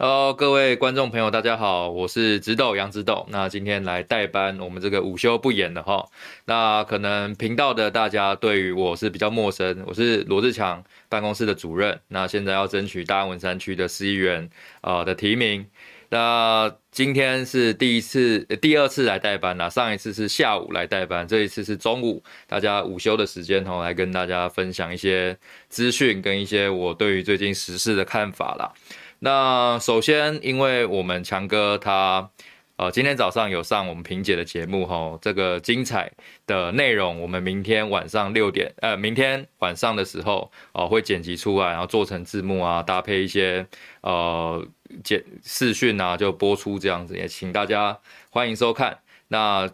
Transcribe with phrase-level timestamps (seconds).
[0.00, 3.26] Hello，各位观众朋友，大家好，我是直斗杨直斗。
[3.30, 6.06] 那今天来代班我们这个午休不演的哈。
[6.44, 11.98] 那可能频道的大家对于我是比较陌生，我是罗志强办公室的主任。
[12.06, 14.48] 那现在要争取大安文山区的市议员
[14.82, 15.66] 呃的提名。
[16.10, 19.68] 那今天是第一次、第二次来代班啦。
[19.68, 25.36] 上一次是下午来代班，这一次是中午，大家午休的时间哈，来跟大家分享一些
[25.68, 28.72] 资讯跟一些我对于最近时事的看法啦。
[29.20, 32.30] 那首先，因为我们强哥他，
[32.76, 36.12] 呃，今天早上有上我们萍姐的节目哈，这个精彩
[36.46, 43.66] 的内容，我们明天晚上六点，呃，明天晚上的时候，哦、呃，会剪辑出来，然后做成字幕啊，搭配一些
[44.02, 44.64] 呃
[45.02, 47.98] 剪视讯啊，就播出这样子，也请大家
[48.30, 48.98] 欢迎收看。
[49.26, 49.68] 那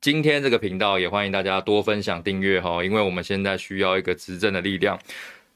[0.00, 4.98] 今天这个频道也欢迎大家多分享订阅哈，因为我们现在需要一个执政的力量。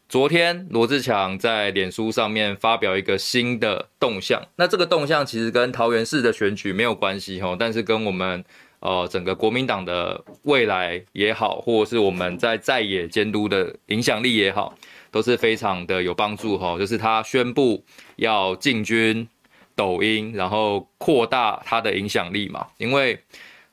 [0.08, 8.42] 昨天罗志强在脸书上面发表一个新的动向，那这个动向其实跟桃园市的选举没有关系哈，但是跟我们
[8.80, 14.74] 呃整个国民党的未来也好，或者是我们在在野监督的影响力也好，
[15.10, 16.78] 都是非常的有帮助哈。
[16.78, 17.84] 就是他宣布
[18.16, 19.28] 要进军
[19.76, 23.20] 抖音，然后扩大他的影响力嘛，因为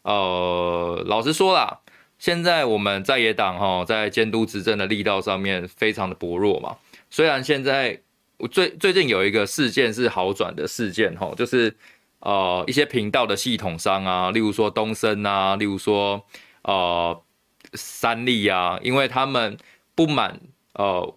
[0.02, 1.80] 呃老实说啦。
[2.26, 6.76] 现在我们在野党哈，在监督执政的力道上面非常的薄弱嘛。
[7.12, 8.02] 虽然现在
[8.50, 11.72] 最最近有一个事件是好转的事件哈，就是
[12.22, 16.26] 呃一些频道的系统商啊，例如说东升啊，例如说
[16.64, 17.22] 呃
[17.74, 19.56] 三立啊，因为他们
[19.94, 20.40] 不满
[20.74, 21.16] 呃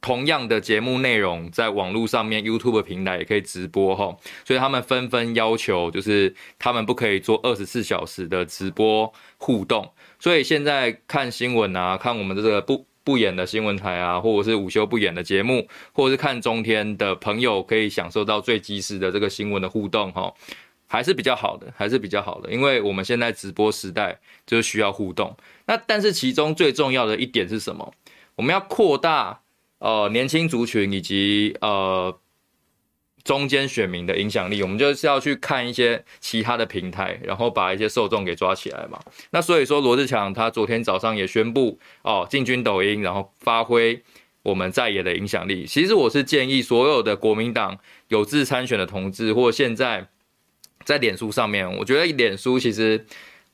[0.00, 9.90] 同样的节目内容在网络上面 YouTube 平台也可以直播哈，所以他们纷纷要求就是他们不可以做二十四小时的直播互动。
[10.18, 20.32] 所以现在看新闻啊，看我们的这个不不演的新闻台啊，或者是午休不演的节目，或者是看中天的朋友，可以享受到最及时的这个新闻的互动，哈，
[20.86, 22.52] 还是比较好的，还是比较好的。
[22.52, 25.34] 因为我们现在直播时代就是需要互动。
[25.64, 27.94] 那但是其中最重要的一点是什么？
[28.36, 29.40] 我们要扩大
[29.80, 32.16] 呃年轻族群以及呃。
[33.22, 38.98] 中间选民的影响力，我们就是要去看一些其他的平台，然后把一些受众给抓起来嘛。
[39.28, 44.02] 那所以说，罗志强他昨天早上也宣布哦，进军抖音，然后发挥
[44.42, 45.66] 我们在野的影响力。
[45.66, 50.08] 其实我是建议所有的国民党有志参选的同志，或现在
[50.86, 53.04] 在脸书上面，我觉得脸书其实，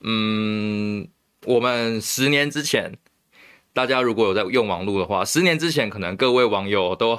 [0.00, 1.08] 嗯，
[1.44, 2.96] 我们十年之前，
[3.76, 7.18] 大家如果有在用网络的话，十年之前可能各位网友都。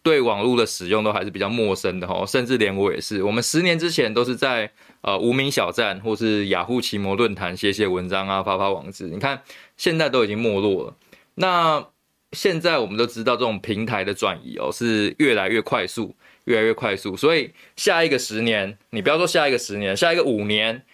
[0.00, 3.22] 对网络的使用都还是比较陌生的哈，甚至连我也是。
[3.22, 4.70] 我们十年之前都是在
[5.02, 9.08] 呃无名小站或是雅虎奇摩论坛写写文章啊，发发网址。
[9.08, 9.42] 你看
[9.76, 10.96] 现在都已经没落了。
[11.34, 11.84] 那
[12.32, 16.14] 现在我们都知道这种平台的转移哦是越来越快速，
[16.44, 17.14] 越来越快速。
[17.14, 20.84] 所以下一个十年，你不要说下一个十年，下一个五年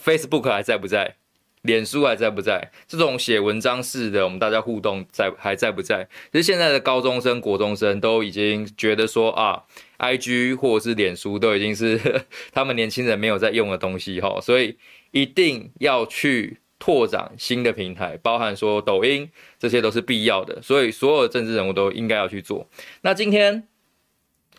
[0.00, 1.16] ，Facebook 还在不在？
[1.66, 2.70] 脸书还在不在？
[2.86, 6.08] 这种写文章式的，我们大家互动在还在不在？
[6.32, 9.64] 其实现在的高中生、国中生都已经觉得说啊
[9.98, 14.78] ，IG 或者是脸书都已经是 他们年轻人没有在用的东西哈，所以
[15.10, 20.62] 一定要去拓展新的平台，包含说抖音，这些都是必要的。
[20.62, 22.68] 所以所有的政治人物都应该要去做。
[23.02, 23.66] 那今天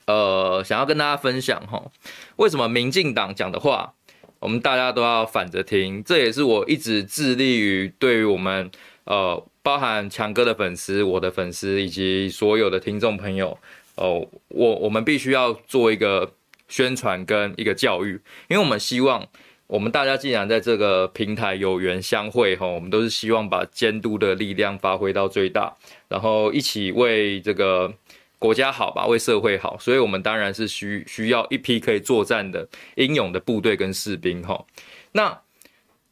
[0.06, 1.92] 呃，想要跟大家分享哈，
[2.38, 3.94] 为什么民进党讲的话，
[4.40, 8.70] 我们大家都要反着听，这也是我一直致力于对于我们
[9.06, 13.58] 呃，包含强哥的粉丝、我的粉丝以及所有的听众朋友，
[13.96, 16.32] 哦、我我们必须要做一个
[16.68, 19.28] 宣传跟一个教育，因为我们希望
[19.66, 25.76] 我们大家既然在这个平台有缘相会哈，我们都是希望把监督的力量发挥到最大，
[26.08, 27.94] 然后一起为这个。
[28.40, 34.64] 国家好吧，为社会好，所以我们当然是需需要一批可以作战的英勇的部队跟士兵哈。
[35.12, 35.42] 那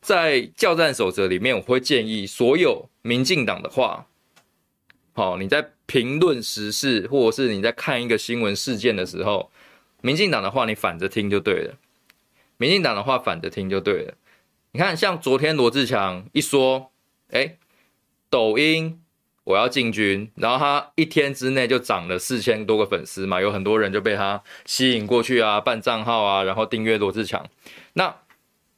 [0.02, 4.08] 在教战守则里面，我会建议所有民进党的话，
[5.14, 9.52] 好，你在评论时事或者是你在看一个新闻事件的时候，
[10.02, 11.76] 民进党的话你反着听就对了。
[12.58, 14.14] 民进党的话反着听就对了。
[14.72, 16.92] 你看，像昨天罗志强一说，
[17.30, 17.58] 哎，
[18.30, 19.00] 抖音。
[19.46, 27.46] 我要进军，然后他一天之内就涨了四千多个粉丝嘛，有很多人就被他吸引过去啊，办账号啊，然后订阅罗志强。
[27.94, 28.14] 那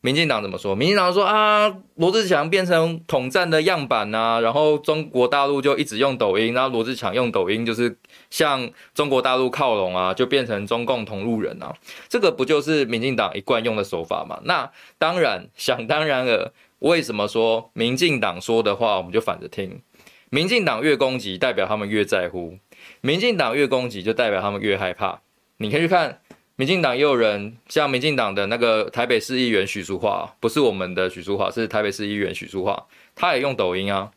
[0.02, 0.76] 民进党怎么说？
[0.76, 7.98] 民进党说啊，罗志强变成统战的样板啊，然后中国大陆就一直用抖音，然后罗志强用抖音就是
[8.30, 11.74] 向中国大陆靠拢啊，就变成中共同路人啊，
[12.08, 14.40] 这个不就是民进党一贯用的手法吗？
[14.44, 19.82] 那当然，想当然了，为什么说民进党说的话我们就反着听？
[20.30, 22.60] 民进党越攻击，代表他们越在乎；
[23.00, 25.22] 民进党越攻击，就代表他们越害怕。
[25.58, 26.22] 你可以去看，
[26.58, 34.12] 民进党也有人像民进党的那个台北市议员许淑华，不是我们的许淑华，是台北市议员许淑华，他也用抖音啊，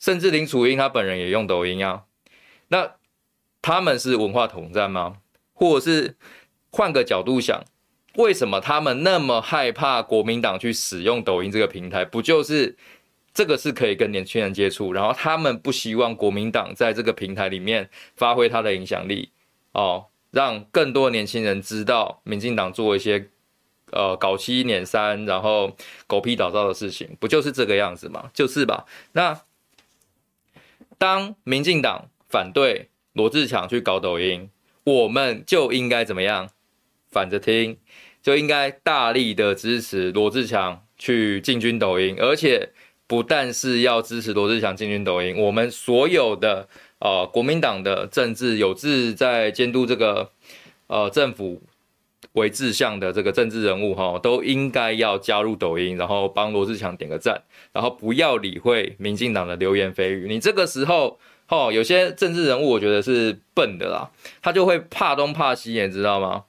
[0.00, 2.04] 甚至林楚英他本人也用抖音啊。
[2.68, 2.92] 那
[3.60, 5.18] 他们是文化统战吗？
[5.52, 6.16] 或者是
[6.70, 7.62] 换个角度想，
[8.14, 12.06] 为什么他们那么害怕国民党去使用抖音这个平台？
[12.06, 12.76] 不就是？
[13.34, 19.30] 这个是可以跟年轻人接触，然后他们不希望国民党在这个平台里面发挥他的影响力，
[19.72, 23.28] 哦，让更多年轻人知道民进党做一些
[23.90, 25.76] 呃搞七捻三，然后
[26.06, 28.30] 狗屁倒灶的事情，不就是这个样子吗？
[28.32, 28.86] 就是吧？
[29.14, 29.42] 那
[30.96, 34.48] 当民进党反对罗志强去搞抖音，
[34.84, 36.50] 我们就应该怎么样？
[37.10, 37.78] 反着听，
[38.22, 42.70] 就应该大力的支持罗志强去进军抖音，而且。
[43.06, 46.68] 不但是要支持罗志祥进军抖音，我们所有的
[46.98, 50.30] 呃国民党的政治有志在监督这个
[50.86, 51.60] 呃政府
[52.32, 57.42] 为志向的这个政治人物哈，都应该要加入抖音，然后帮罗志祥点个赞，
[57.72, 60.26] 然后不要理会民进党的流言蜚语。
[60.28, 61.18] 你这个时候
[61.48, 64.10] 哦，有些政治人物我觉得是笨的啦，
[64.40, 66.44] 他就会怕东怕西，你知道吗？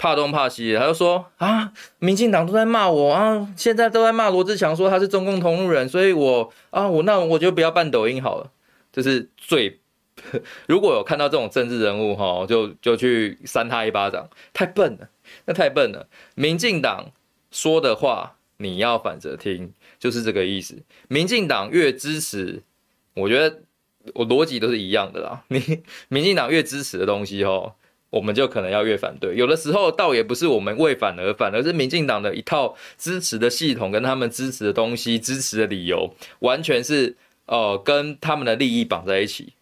[0.00, 8.50] 怕东怕西，他就说啊，民进党都在骂我啊，现在都在骂罗志祥，说他是中共同路人，所以我啊，我那我就不要办抖音好了。
[8.90, 9.78] 就是最，
[10.66, 15.06] 如果有看到这种政治人物哈，就就去扇他一巴掌，太笨了，
[15.44, 16.06] 那太笨了。
[16.34, 17.10] 民进党
[17.50, 20.78] 说的话你要反着听，就是这个意思。
[21.08, 22.62] 民进党越支持，
[23.12, 23.60] 我觉得
[24.14, 25.44] 我逻辑都是一样的啦。
[25.48, 27.74] 你民进党越支持的东西哈。
[28.10, 37.16] 我们就可能要越反对，有的时候倒也不是我们为反而反，而是民进党的一套支持的系统跟他们支持的东西、支持的理由，完全是
[37.46, 39.52] 呃跟他们的利益绑在一起，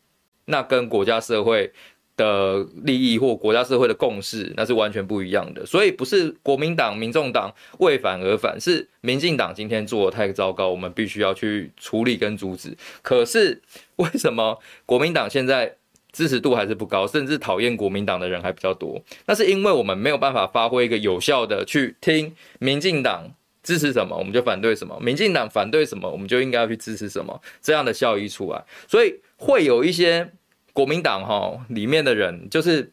[0.46, 1.70] 那跟国家社会
[2.16, 5.66] 的利益或国家社会的共识那是完全不一样的。
[5.66, 12.74] 所以不是国民党、民众党为反而反，是民进党今天做的太糟糕，我们必须要去处理跟阻止。
[13.02, 13.60] 可是
[13.96, 15.74] 为什么国民党现在？
[16.12, 19.00] 支持度还是不高，甚至讨厌国民党的人还比较多。
[19.26, 23.30] 那是因为我们没有办法发挥一个有效的去听民进党
[23.62, 28.64] 支持什么，我们就反对什么；民进党反对什么，我们就应该要去支持什么，这样的效益出来。
[28.86, 30.32] 所以会有一些
[30.72, 32.90] 国民党哈里面的人，就是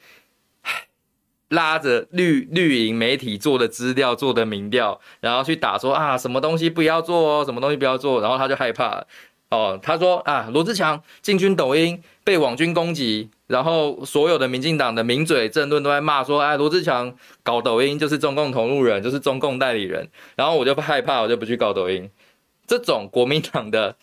[1.50, 9.06] 拉着绿绿营媒体做的资料、做的民调，然后去打说啊什么东西不要做哦，什么东西不要做，然后他就害怕。
[9.50, 22.10] 哦，他说啊，罗志强进军抖音被网军攻击，然后所有的民进党的名嘴政论都在骂说，哎，罗志强搞抖音就是中共同路人，就是中共代理人，然后我就害怕，我就不去搞抖音。
[22.66, 23.96] 这种国民党的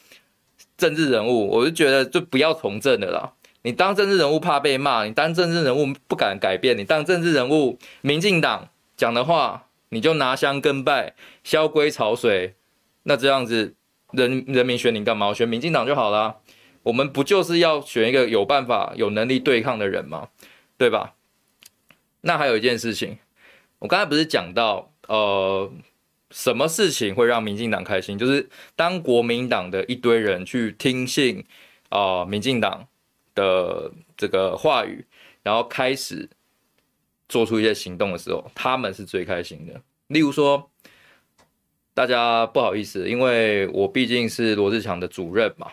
[0.78, 3.32] 政治人物，我就觉得就不要从政的啦。
[3.62, 12.54] 你当政治人物怕被骂，你当政治人物不敢改变，你当政治人物，民进党讲的话你就拿香跟拜，萧规曹随，
[13.02, 13.74] 那这样子。
[14.12, 15.32] 人人民选你干嘛？
[15.34, 16.38] 选民进党就好了。
[16.84, 20.30] 我们不就是要选一个有办法、有能力对抗的人吗？
[20.76, 21.14] 对吧？
[22.22, 23.18] 那还有一件事情，
[23.78, 25.72] 我刚才不是讲到，呃，
[26.30, 28.18] 什么事情会让民进党开心？
[28.18, 31.44] 就是当国民党的一堆人去听信
[31.88, 32.88] 啊、民进党
[33.36, 35.04] 的这个话语，
[35.44, 36.28] 然后开始
[37.28, 39.80] 做出一些行动的时候，他们是最开心的。
[40.08, 40.68] 例如说。
[41.94, 45.72] 大家不好意思，因为我毕竟是罗志强的主任嘛。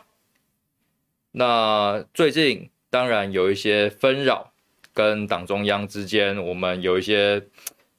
[1.32, 4.52] 那最近当然有一些纷扰，
[4.94, 7.48] 跟党中央之间我们有一些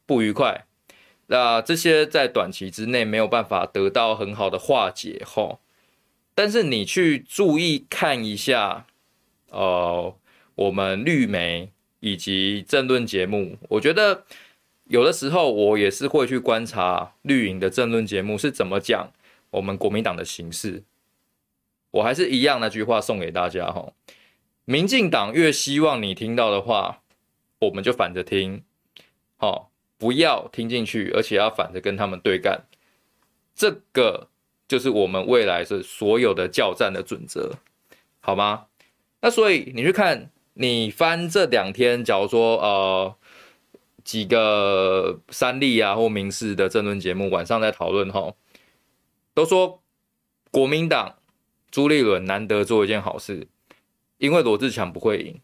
[0.05, 0.67] 不愉快。
[1.29, 5.61] 那这些在短期之内没有办法得到很好的化解后，
[6.35, 8.85] 但是你去注意看一下，
[9.49, 10.15] 呃，
[10.57, 14.25] 我们绿媒以及政论节目，我觉得。
[14.91, 19.13] 有的时候，我也是会去观察绿营的政论节目是怎么讲
[19.51, 20.83] 我们国民党的形势。
[21.93, 23.93] 我还是一样那句话送给大家哈：
[24.65, 27.03] 民进党越希望你听到的话，
[27.61, 28.65] 我们就反着听，
[29.37, 32.65] 好，不要听进去，而且要反着跟他们对干。
[33.55, 34.27] 这个
[34.67, 37.53] 就是我们未来是所有的教战的准则，
[38.19, 38.67] 好吗？
[39.21, 43.15] 那所以你去看，你翻这两天，假如说呃。
[44.11, 48.35] 几个三立啊或民视的政论节目晚上在讨论哈，
[49.35, 49.81] 都说
[50.51, 51.15] 国民党
[51.71, 53.47] 朱立伦难得做一件好事，
[54.19, 55.41] 因为罗志强不会赢，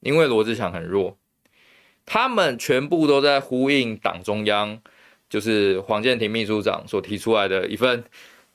[0.00, 1.16] 因为罗志强很弱，
[2.04, 4.82] 他们全部都在呼应党中央，
[5.30, 8.04] 就是黄健庭秘书长所提出来的一份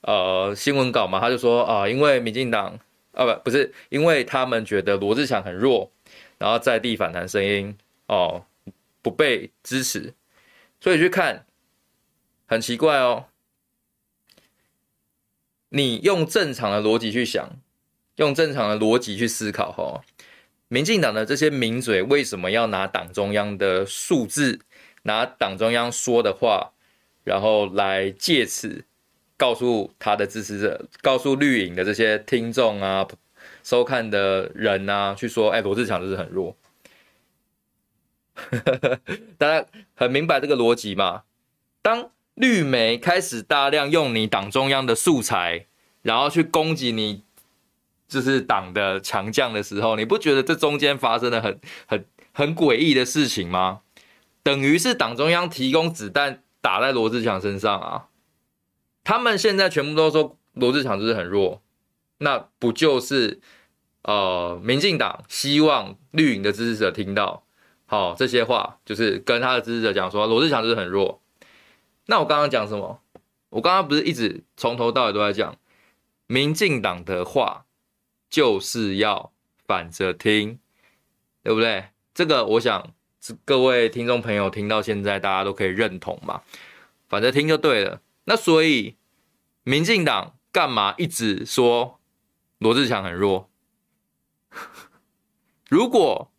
[0.01, 2.77] 呃新闻稿嘛，他就说啊，因为民进党
[3.11, 5.89] 啊不不是，因为他们觉得罗志强很弱，
[6.37, 8.43] 然后在地反弹声音哦。
[9.07, 10.13] 不被支持，
[10.81, 11.45] 所以去看
[12.45, 13.27] 很奇怪哦。
[15.69, 17.57] 你用正常的逻辑去想，
[18.17, 20.03] 用正常的逻辑去思考哈，
[20.67, 24.59] 民进党的这些名嘴为什么要拿党中央的数字，
[25.03, 26.73] 拿党中央说的话，
[27.23, 28.83] 然后来借此
[29.37, 33.07] 告诉他的支持者，告诉绿营的这些听众啊、
[33.63, 36.57] 收看的人啊，去说，哎，罗志强就是很弱。
[39.37, 39.65] 大家
[39.95, 41.23] 很明白这个逻辑嘛？
[41.81, 45.65] 当绿媒开始大量用你党中央的素材，
[46.01, 47.23] 然后去攻击你，
[48.07, 53.81] 就是党的强将的时候，你不觉得这中间发生了很很很诡异的事情吗？
[54.43, 58.07] 等于是党中央提供子弹打在罗志强身上啊！
[59.03, 61.61] 他们现在全部都说罗志强就是很弱，
[62.19, 63.39] 那不就是
[64.03, 67.46] 呃，民进党希望绿营的支持者听到？
[67.87, 71.21] 好，这些话就是跟他的支持者讲说罗志强就是很弱。
[72.05, 73.01] 那我刚刚讲什么？
[73.49, 75.57] 我刚刚不是一直从头到尾都在讲，
[76.27, 77.65] 民进党的话
[78.29, 79.31] 就是要
[79.65, 80.59] 反着听，
[81.43, 81.85] 对不对？
[82.13, 82.93] 这个我想
[83.45, 86.41] 各位听众朋友听到现在，大家都可以认同嘛，
[87.07, 88.01] 反着听就对了。
[88.25, 88.97] 那所以
[89.63, 92.01] 民进党干嘛一直说
[92.57, 93.49] 罗志强很弱？
[95.69, 96.29] 如果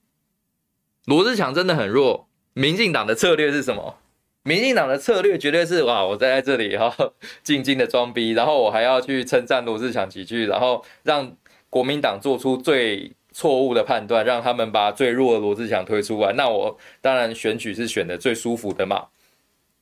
[1.08, 3.96] 罗志强真的很弱，民进党的策略是什么？
[4.42, 6.94] 民进党的策略绝对是哇，我站在这里哈，
[7.42, 11.34] 静静的装逼，然后我还要去称赞罗志强几句，然后让
[11.70, 16.34] 国民党做出最错误的判断，让他们把最弱的罗志强推出来。
[16.34, 19.06] 那我当然选举是选的最舒服的嘛，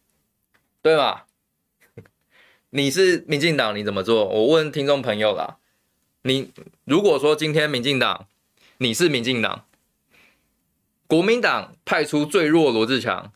[0.81, 1.23] 对吗？
[2.71, 4.27] 你是民进党，你怎么做？
[4.27, 5.57] 我问听众朋友啦，
[6.23, 6.53] 你
[6.85, 8.29] 如果说今天民进党，
[8.79, 9.65] 你是民进党。
[11.07, 13.33] 国民党派出最弱罗志强，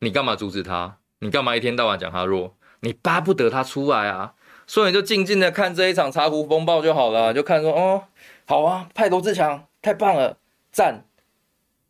[0.00, 0.98] 你干嘛阻止他？
[1.20, 2.56] 你干嘛一天到晚讲他弱？
[2.80, 4.34] 你巴不得他出来啊！
[4.66, 8.04] 所以你就静静的看这一场茶壶风暴就好了，就看说哦，
[8.46, 10.38] 好啊，派罗志强太棒了，
[10.70, 11.06] 赞！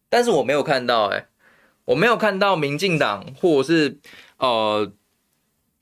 [0.08, 1.26] 但是我没有看到、欸，哎，
[1.86, 3.98] 我没有看到民进党或者是
[4.38, 4.92] 呃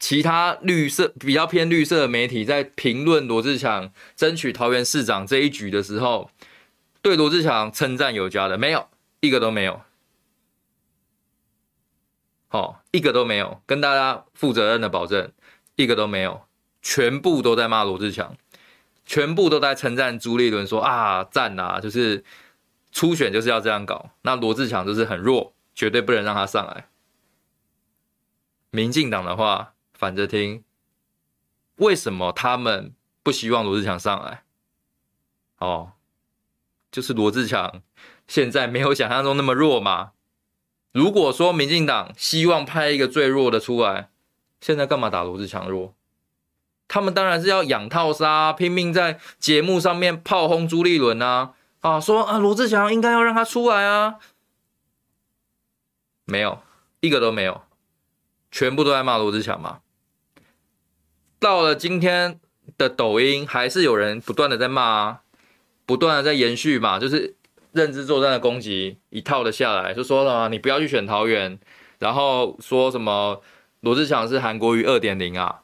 [0.00, 6.30] 其他绿色比较偏绿色的媒体在评论罗志强争取桃园市长这一局的时候。
[7.02, 8.88] 对罗志强称赞有加的没有，
[9.20, 9.82] 一个都没有。
[12.48, 15.32] 好，一个都没有，跟大家负责任的保证，
[15.74, 16.46] 一个都没有，
[16.80, 18.36] 全部都在骂罗志强，
[19.04, 22.24] 全部都在称赞朱立伦说啊赞啊，就是
[22.92, 26.88] 初选就是要这样搞，那罗志强就是很弱，绝对不能让他上来。
[28.70, 30.62] 民进党的话反着听，
[31.76, 34.44] 为什么他们不希望罗志强上来？
[35.58, 35.92] 哦。
[36.96, 37.82] 就是罗志强
[38.26, 40.12] 现在没有想象中那么弱嘛。
[40.92, 44.08] 如果说民进党希望派一个最弱的出来，
[44.62, 45.94] 现在干嘛打罗志强弱？
[46.88, 54.14] 他们当然是要养套杀，拼命在节目上面炮轰朱立伦啊啊，说啊罗志强应该要让他出来啊。
[56.24, 56.60] 没有
[57.00, 57.60] 一个都没有，
[58.50, 59.80] 全部都在骂罗志强嘛。
[61.38, 62.40] 到了今天
[62.78, 65.20] 的抖音，还是有人不断的在骂啊。
[65.86, 67.36] 不断的在延续嘛，就是
[67.72, 71.58] 认知作战的攻击一套的下来，就说了你不要去选桃园，
[71.98, 73.40] 然后说什么
[73.80, 75.62] 罗志强是韩国瑜二点零啊，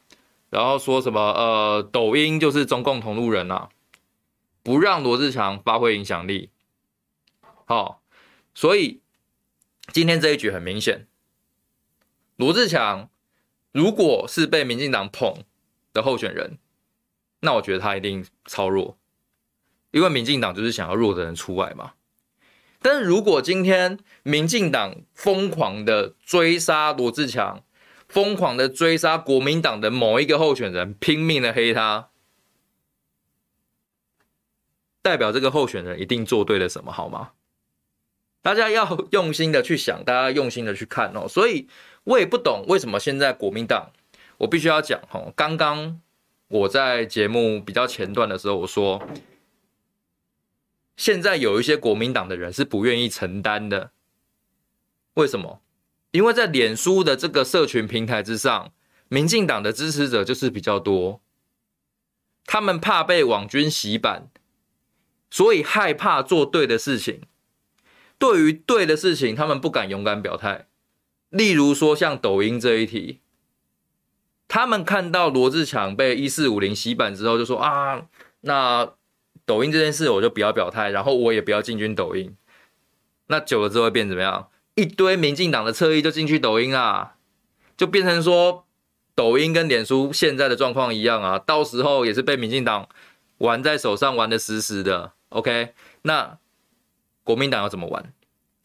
[0.48, 3.68] 然后说什么呃抖音就是中共同路人啊，
[4.62, 6.50] 不让罗志强发挥影响力。
[7.64, 8.02] 好，
[8.54, 9.00] 所以
[9.92, 11.08] 今天这一局很明显，
[12.36, 13.08] 罗志强
[13.72, 15.44] 如果是被民进党捧
[15.92, 16.58] 的候选人，
[17.40, 18.98] 那我觉得他一定超弱。
[19.92, 21.92] 因为民进党就是想要弱的人出来嘛，
[22.80, 27.62] 但是如果今天民进党疯狂的追杀罗志强，
[28.08, 32.08] 疯狂的追杀国民党的某一个候选人，拼命的黑他，
[35.02, 37.32] 代表这个候选人一定做对了什么，好吗？
[38.40, 41.28] 大家要用心的去想，大家用心的去看哦。
[41.28, 41.68] 所以
[42.04, 43.92] 我也不懂为什么现在国民党，
[44.38, 45.30] 我必须要讲哦。
[45.36, 46.00] 刚刚
[46.48, 49.06] 我在节目比较前段的时候，我说。
[50.96, 53.92] 现在有一些国民党的人是不愿意承担的，
[55.14, 55.62] 为什么？
[56.10, 58.72] 因为在脸书的这个社群平台之上，
[59.08, 61.22] 民进党的支持者就是比较多，
[62.44, 64.28] 他们怕被网军洗版，
[65.30, 67.22] 所以害怕做对的事情。
[68.18, 70.68] 对于对的事情，他们不敢勇敢表态。
[71.30, 73.20] 例如说，像抖音这一题，
[74.46, 78.06] 他们看到罗志强被一四五零洗版之后，就说啊，
[78.42, 78.94] 那。
[79.44, 82.36] 抖音这件事，我就不要表态，然后我也不要进军抖音。
[83.26, 84.48] 那久了之后会变怎么样？
[84.74, 87.16] 一堆民进党的侧翼就进去抖音啊，
[87.76, 88.66] 就变成说
[89.14, 92.88] 抖音跟脸书现在的状况一样啊，到时候也是被民进党
[93.38, 95.12] 玩在手上，玩得死死的。
[95.28, 96.38] OK，那
[97.22, 98.12] 国民党要怎么玩？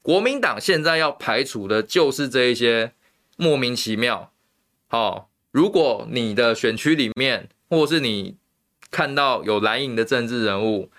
[0.01, 2.93] 国民党现在要排除的就是这一些
[3.35, 4.31] 莫名其妙。
[4.87, 8.37] 好，如果你的选区里面，或是你
[8.91, 10.89] 看到有蓝营的政治人物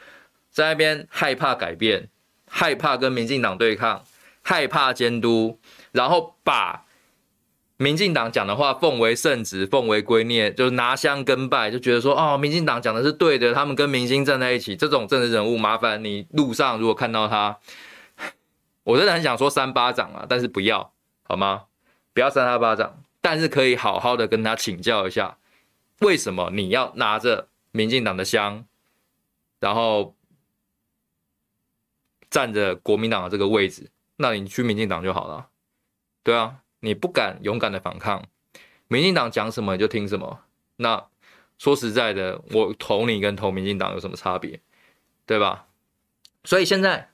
[0.50, 2.08] 在那边害怕改变，
[2.48, 4.04] 害怕跟民进党对抗，
[4.42, 5.58] 害怕监督，
[5.92, 6.84] 然后把
[7.76, 17.58] 民进党讲的话奉为圣旨，奉为圭臬，就是拿香跟拜，就觉得说哦，民进党讲的是对的，他们跟明星站在一起，这种政治人物，麻烦你路上如果看到他。
[18.82, 21.64] 我真的很想说三巴掌啊，但是不要好吗？
[22.14, 25.36] 不要扇他巴掌，但是可以好好的跟他请教一下，
[26.00, 28.66] 为什么你要拿着民进党的香，
[29.60, 30.16] 然后
[32.30, 33.90] 占着国民党的这个位置？
[34.16, 35.48] 那你去民进党就好了。
[36.22, 38.24] 对啊，你不敢勇敢的反抗，
[38.88, 40.44] 民进党讲什么你就听什么。
[40.76, 41.06] 那
[41.58, 44.60] 说实在的，我投你跟投民进党有什么差别？
[45.26, 45.66] 对吧？
[46.44, 47.10] 所以现在。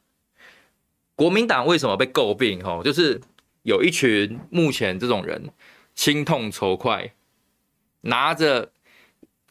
[1.17, 2.61] 国民党为什么被诟病？
[2.65, 3.21] 吼，就是
[3.63, 5.53] 有一群目前这种人，
[5.95, 7.15] 心痛仇快，
[8.01, 8.73] 拿着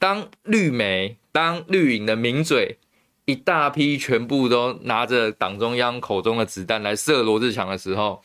[0.03, 2.77] 当绿媒、当绿营的名嘴，
[3.23, 8.21] 一大批全部都拿着党中央口中的子弹来射罗志强的时候，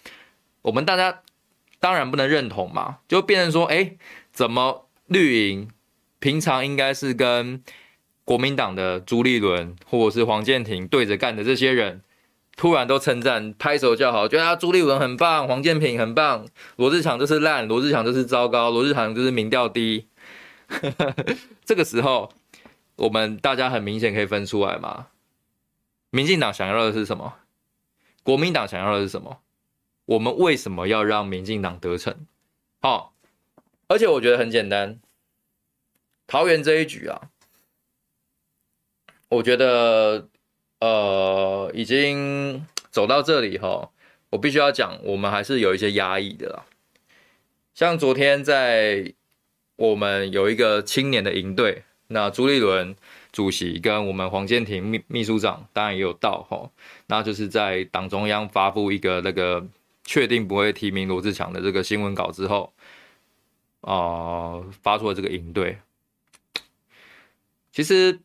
[0.63, 1.21] 我们大家
[1.79, 3.93] 当然不能认同嘛，就变成说，哎，
[4.33, 5.71] 怎么绿营
[6.19, 7.63] 平常应该是跟
[8.25, 12.03] 国民党的朱立伦或者是黄健庭对着干的这些人？
[12.57, 20.08] 突然都称赞，拍手叫好，觉得他朱立伦很棒，黄健庭很棒，罗志强就是烂，罗志强就是糟糕，罗志强就是民调低。
[21.65, 22.33] 这个时候，
[22.97, 25.09] 我们大家很明显可以分出来嘛，
[26.11, 27.35] 民进党想要的是什么？
[28.23, 29.41] 国民党想要的是什么？
[30.05, 32.27] 我们为什么要让民进党得逞？
[32.81, 33.15] 好，
[33.89, 34.99] 而且我觉得很简单，
[36.27, 37.31] 桃园这一局啊，
[39.29, 40.29] 我觉得。
[40.81, 43.91] 呃，已经走到这里哈，
[44.31, 46.67] 我必须要讲，我们还是有一些压抑的啦。
[47.75, 49.13] 像昨天在
[49.79, 52.95] 我们有一个青年的营队，那朱立伦
[53.33, 56.71] 主席跟我们黄健庭秘秘书长当然也有到哈，
[57.07, 59.67] 那就是在党中央发布一个那个
[60.05, 62.75] 确定不会提名罗志强的这个新闻稿之后，
[63.83, 65.79] 啊、发出了这个营队。
[67.73, 68.21] 其实。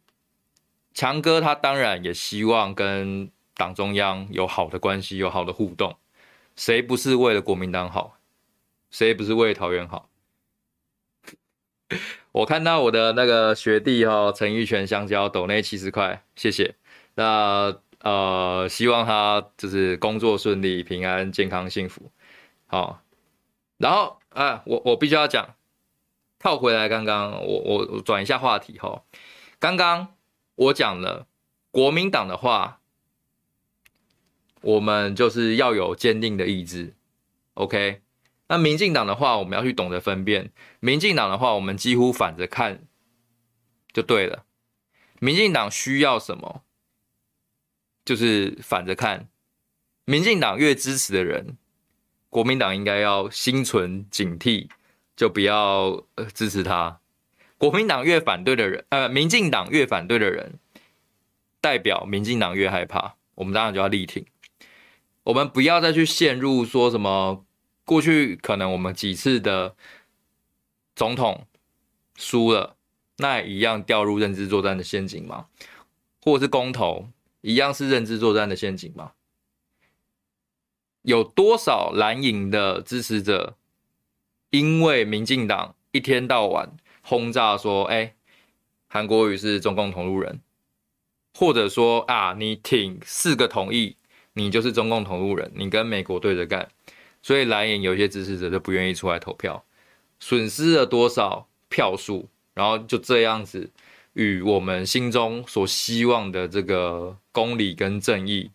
[0.96, 5.98] 强哥他当然也希望跟党中央有好的关系，有好的互动。
[6.56, 8.20] 谁不是为了国民党好？
[8.92, 10.08] 谁不是为了桃园好？
[12.32, 16.76] 我看到我的那个学弟哈陈玉泉香蕉抖内七十块，谢谢。
[17.16, 22.12] 那呃，希望他就是工作顺利、平安、健康、幸福。
[22.66, 23.02] 好，
[23.78, 25.56] 然后啊，我我必须要讲，
[26.40, 29.04] 套回来刚刚，我我转一下话题哈，
[29.60, 30.16] 刚刚。
[30.56, 31.26] 我讲了，
[31.72, 32.80] 国民党的话，
[34.62, 36.94] 我们就是要有坚定的意志
[37.56, 38.04] ，OK？
[38.48, 40.52] 那民进党的话，我们要去懂得分辨。
[40.80, 42.84] 民进党的话，我们几乎反着看
[43.92, 44.46] 就对了。
[45.20, 46.64] 民进党需要什么，
[48.04, 49.30] 就是反着看。
[50.06, 51.58] 民进党越支持的人，
[52.30, 54.68] 国民党应该要心存警惕，
[55.16, 56.04] 就不要
[56.34, 57.00] 支持他。
[57.58, 60.60] 国民党越反对的人，呃，民进党越反对的人，
[61.62, 63.16] 代表民进党越害怕。
[63.36, 64.26] 我们当然就要力挺。
[65.24, 67.46] 我们不要再去陷入说什么
[67.86, 69.76] 过去可能我们几次的
[70.96, 71.46] 总统
[72.16, 72.78] 输了，
[73.18, 75.48] 那也一样掉入认知作战的陷阱吗？
[76.22, 77.10] 或者是公投
[77.42, 79.12] 一样是认知作战的陷阱吗？
[81.02, 83.58] 有多少蓝营的支持者
[84.52, 88.16] 因为民进党一天到晚轰炸说：“哎，
[88.88, 90.40] 韩国瑜是中共同路人，
[91.34, 93.98] 或者说啊，你挺四个同意，
[94.32, 96.70] 你就是中共同路人，你跟美国对着干。”
[97.24, 99.66] 所以蓝营有些支持者就不愿意出来投票，
[100.20, 103.72] 损失了多少票数，然后就这样子
[104.14, 108.52] 与我们心中所希望的这个公理跟正义，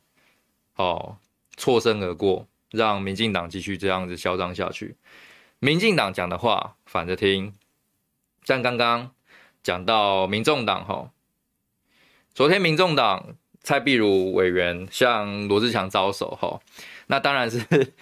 [0.77, 1.17] 哦，
[1.57, 4.95] 错身而过，让民进党继续这样子嚣张下去。
[5.59, 7.53] 民进党讲的话反着听。
[8.45, 9.11] 像刚刚
[9.63, 11.11] 讲到民众党哈，
[12.33, 16.61] 昨天民众党蔡壁如委员向罗志强招手哈，
[17.09, 17.93] 那当然是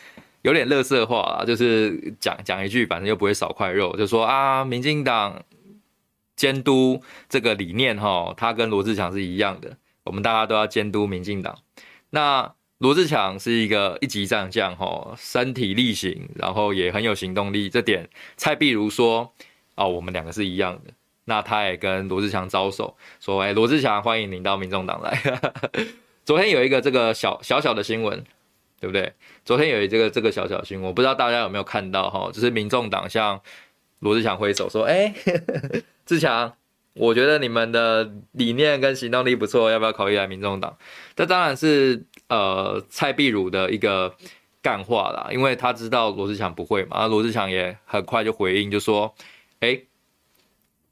[0.46, 5.42] 有点垃圾话啦，就是讲讲一句，反正又不会少块肉，就说啊，民进党
[6.37, 11.59] 监督这个理念哈，他跟罗志强是一样的，我们大家都要监督民进党。
[12.11, 17.68] 那罗志强是一个一级战将，吼，身体力行，然后也很有行动力。
[17.68, 19.32] 这点蔡壁如说，
[19.74, 20.92] 哦，我们两个是一样的。
[21.24, 25.20] 那他也跟罗志强招手，说，哎，罗志强，欢迎您到民众党来。
[26.24, 28.24] 昨天有一个这个小小小的新闻，
[28.81, 29.12] 对不对？
[29.45, 33.41] 昨天有一这个这个小小新闻，我不知道大家有没有看到，哈，就是民众党向
[34.01, 35.15] 罗志祥挥手，说，哎，
[36.07, 36.55] 志强。
[36.99, 40.79] 我觉得你们的理念跟行动力不错，要不要考虑来民众党？
[41.15, 44.17] 这当然是呃蔡壁如的一个
[44.62, 49.15] 干话啦，因为他知道罗志祥不会嘛，而罗志祥也很快就回应，就说
[49.61, 49.79] ：“哎，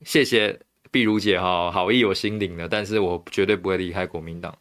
[0.05, 4.55] 谢谢壁如姐哈，好意我心领了，但是我绝对不会离开国民党。”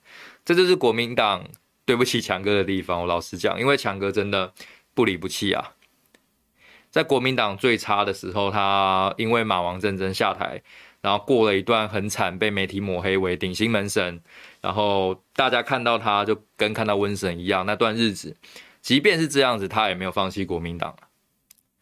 [0.46, 1.44] 这就是国民党
[1.86, 3.02] 对不起强哥的地方。
[3.02, 4.54] 我老实讲，因为强哥真的
[4.94, 5.74] 不离不弃啊，
[6.90, 10.62] 在国民党最差的时候，他因为马王政争下台。
[11.02, 14.22] 然后过了一段很惨，被媒体抹黑为顶新门神，
[14.62, 17.66] 然后大家看到他就跟看到瘟神一样。
[17.66, 18.38] 那段日子，
[18.80, 20.96] 即便是这样子，他也没有放弃国民党。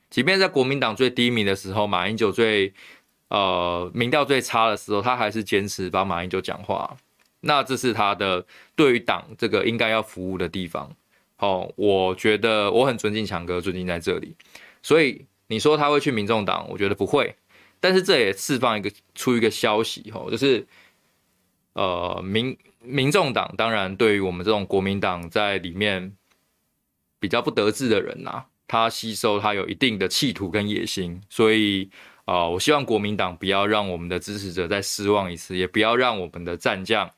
[0.10, 2.74] 即便在国民党最低迷的时候，马英九最
[3.28, 6.98] 呃民调最差的时候，他还是坚持帮马英九讲话。
[7.42, 10.96] 那这是他的对于党这个应该要服务的地方。
[11.38, 14.36] 哦，我觉得我很尊敬强哥，尊敬在这里。
[14.84, 17.36] 所以你说他会去民众党，我觉得不会。
[17.80, 20.68] 但是这也释放一个出一个消息吼，就是
[21.74, 26.16] 呃民民众党当然对于我们这种国民党在里面
[27.20, 31.90] 比较不得志的人呐、他吸收他有一定的企图跟野心，所以
[32.26, 37.10] 啊、我希望国民党不要让我们的支持者再失望一次，也不要让我们的战将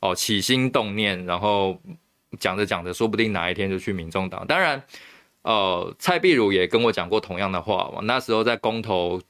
[0.00, 1.80] 哦、起心动念，然后
[2.38, 4.46] 讲着讲着，说不定哪一天就去民众党。
[4.46, 4.82] 当然，
[5.42, 9.20] 呃，蔡壁如也跟我讲过同样的话，我那时候在公投。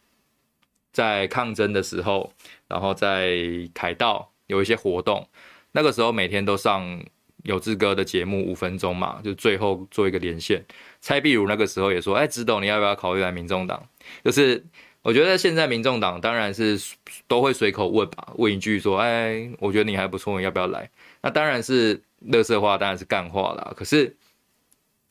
[0.95, 2.31] 在抗争的时候，
[2.69, 3.35] 然后在
[3.73, 5.27] 凯道有一些活动，
[5.71, 7.03] 那个时候每天都上
[7.45, 10.63] 有志哥的节目五分钟嘛，就最后做一个连线。
[11.01, 13.83] 蔡壁如那个时候也说：“哎，直董，你要不要考虑来民众党？”
[14.23, 14.63] 就是
[15.03, 16.81] 我觉得现在民众党当然是
[17.27, 20.91] 都会随口问吧，问一句说：“哎，我觉得你还不错，你要不要来？”
[21.23, 23.73] 那当然是垃圾话，当然是干话啦。
[23.77, 24.17] 可是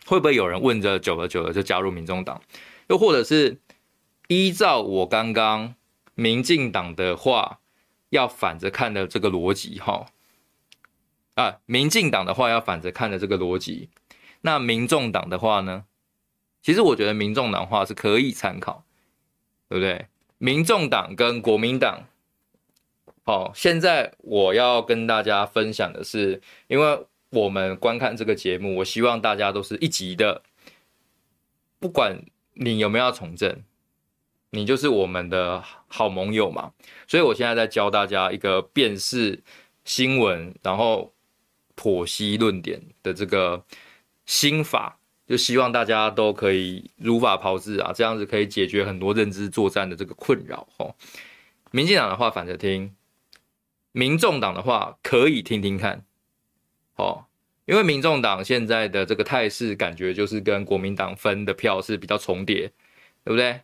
[0.05, 2.41] 会不会有人问着久了久了就加入民众党？
[2.87, 3.59] 又或者是？
[4.27, 5.75] 依照我刚刚
[6.15, 7.59] 民进党的话，
[8.11, 10.05] 要反着看的这个逻辑，哈，
[11.35, 13.89] 啊，民进党的话要反着看的这个逻辑，
[14.39, 15.83] 那民众党的话呢？
[16.61, 18.85] 其实我觉得民众党话是可以参考，
[19.71, 20.05] 对不对？
[20.37, 22.03] 民众党跟国民党，
[23.23, 30.41] 好，现在我要跟大家分享的是，因为我们观看这个节目，我希望大家都是一级的，
[31.79, 32.21] 不管
[32.55, 33.63] 你有没有要从政。
[34.53, 36.73] 你就是我们的好盟友嘛，
[37.07, 39.41] 所以我现在在教大家一个辨识
[39.85, 41.13] 新闻，然后
[41.77, 43.63] 剖析论点的这个
[44.25, 44.99] 心法，
[45.31, 50.93] 就希望大家都可以如法炮制啊，这样子可以解决很多认知作战的这个困扰哦。
[51.71, 52.93] 民进党的话反着听，
[53.93, 56.03] 民众党的话可以听听看，
[56.97, 57.23] 哦，
[57.63, 62.69] 因为民众党现在的这个态势，感觉就是跟国民党分的票是比较重叠，
[63.23, 63.61] 对不对？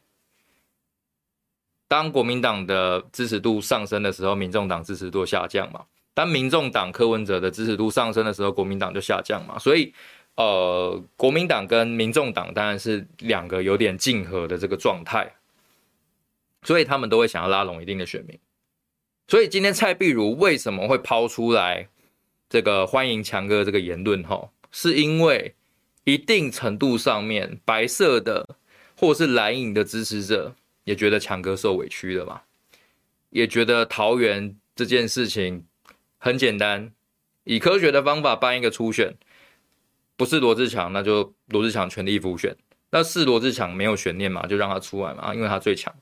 [1.90, 5.84] 当国民党的支持度上升的时候，民众党支持度下降嘛。
[6.14, 9.60] 当民众党柯文哲的支持度上升的时候，国民党就下降嘛。
[9.60, 9.94] 所以，
[10.38, 15.36] 呃，国民党跟民众党当然是两个有点竞合的这个状态，
[16.64, 18.40] 所以他们都会想要拉拢一定的选民。
[19.28, 21.90] 所以今天蔡壁如为什么会抛出来
[22.50, 24.24] 这个欢迎强哥这个言论？
[24.24, 25.54] 哈，是因为
[26.06, 28.56] 一定程度上面白色的
[28.96, 30.56] 或是蓝营的支持者。
[30.88, 32.44] 也觉得强哥受委屈了嘛，
[33.30, 35.66] 也觉得桃园这件事情
[36.18, 36.94] 很简单，
[37.44, 39.14] 以科学的方法办一个初选，
[40.18, 42.54] 不是罗志强，那就罗志强全力复选，
[42.90, 45.96] 那是罗志强没有悬念嘛，就让他出来嘛，因为他最强，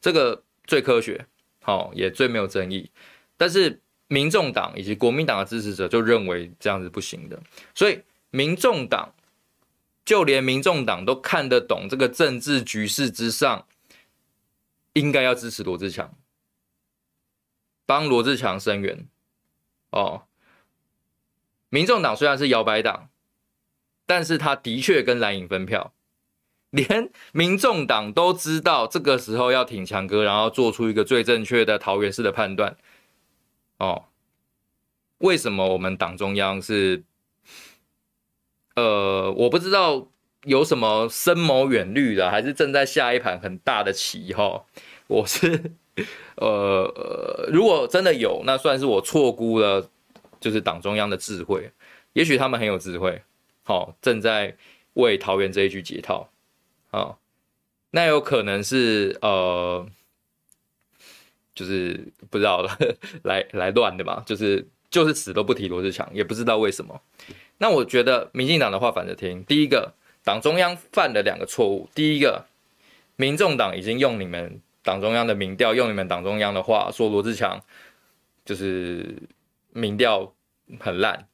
[0.00, 1.24] 这个最科学，
[1.60, 2.90] 好，也最没有争议。
[3.36, 7.40] 但是民众党以及国民党的支持者就认为这样子不行的，
[7.74, 9.14] 所以民众党
[10.04, 13.64] 就连民众党都看得懂这个政治局势之上。
[14.94, 16.14] 应该要支持罗志强，
[17.86, 19.08] 帮罗志强声援
[19.88, 20.24] 哦。
[21.70, 23.08] 民众党虽然是摇摆党，
[24.06, 25.92] 但是他的确跟蓝营分票，
[26.70, 32.76] 连民众党都知道这个时候要挺强哥，然后做出一个最正确的桃园市的判断
[33.78, 34.04] 哦。
[35.18, 37.02] 为什么我们党中央是？
[38.74, 40.08] 呃，我不知道。
[40.44, 44.34] 有什么深谋远虑的，还是正在下一盘很大的棋？
[44.34, 44.64] 哈，
[45.06, 45.70] 我是
[46.34, 49.88] 呃，如果真的有，那算是我错估了，
[50.40, 51.70] 就是党中央的智慧。
[52.14, 53.22] 也许他们很有智慧，
[53.64, 54.56] 好，正在
[54.94, 56.28] 为桃园这一局解套，
[56.90, 57.20] 好，
[57.90, 59.86] 那有可能是呃，
[61.54, 62.76] 就是不知道了，
[63.22, 67.00] 来来乱的嘛，就是就是死都不提罗志强，也不知道为什么。
[67.58, 69.94] 那我觉得民进党的话反着听，第一个，
[70.24, 72.46] 党中央犯了两个错误，第一个，
[73.16, 77.62] 民众党已经用你们党中央的民调，用你们党中央的话说罗志强
[78.44, 79.16] 就是
[79.70, 80.34] 民调
[80.80, 81.28] 很烂。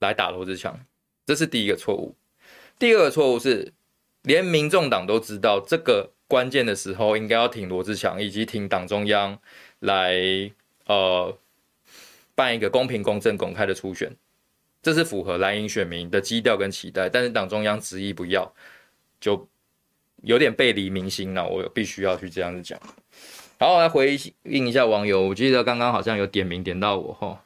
[0.00, 0.78] 来打罗志强，
[1.26, 2.14] 这是第一个错误。
[2.78, 3.72] 第二个错误是，
[4.22, 9.38] 连民众党都知道这个关键的时候应该要挺罗志强，以及挺党中央
[9.78, 10.50] 来
[10.86, 11.36] 呃
[12.34, 14.14] 办一个公平、公正、公开的初选，
[14.82, 17.08] 这是符合蓝营选民的基调跟期待。
[17.08, 18.52] 但是党中央执意不要，
[19.20, 19.48] 就
[20.22, 21.46] 有点背离民心了。
[21.46, 22.80] 我必须要去这样子讲。
[23.60, 27.43] 好，我来回应一下网友，我记得刚刚好像有点名点到我哈。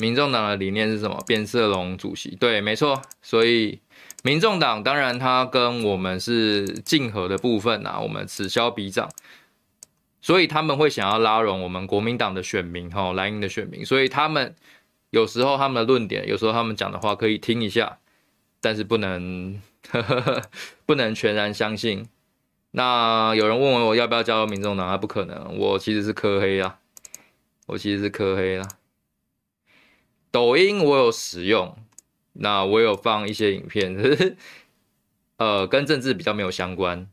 [0.00, 1.22] 民众党的理念是什么？
[1.26, 3.02] 变色龙主席，对，没错。
[3.20, 3.80] 所以
[4.22, 9.10] 民众党当然他跟我们是竞合的部分啊，我们此消彼长，
[10.20, 13.84] 所以他们会想要拉拢我们国民党的选民，哈，蓝营的选民。
[13.84, 14.54] 所以他们
[15.10, 17.98] 有时候他们的论点，有时候他们讲的话可以听一下，
[18.60, 19.60] 但是不能
[19.90, 20.42] 呵呵
[20.86, 22.08] 不能全然相信。
[22.72, 24.88] 那有人问我要不要加入民众党？
[24.88, 26.78] 啊，不可能，我其实是科黑啊，
[27.66, 28.68] 我其实是科黑啊。
[30.30, 31.76] 抖音我有使用，
[32.34, 34.36] 那我有放一些影片，呵呵
[35.38, 37.06] 呃，跟政治比较没有相关。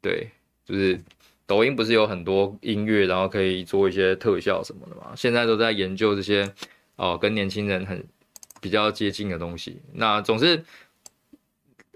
[0.00, 0.28] 对，
[0.64, 1.00] 就是
[1.46, 5.12] 抖音不是有很多音乐，然后可以做一些特效什么的嘛？
[5.16, 6.52] 现在都在研究这些
[6.96, 8.04] 哦、跟年轻人很
[8.60, 9.80] 比较接近的东西。
[9.94, 10.62] 那总是，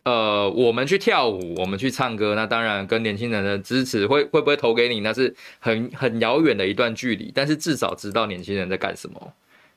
[0.02, 7.30] 呃，我们去跳舞，我们去唱歌，那当然跟年轻人的支持会会不会投给你，那是很很遥远的一段距离。
[7.34, 9.34] 但是至少知道年轻人在干什么。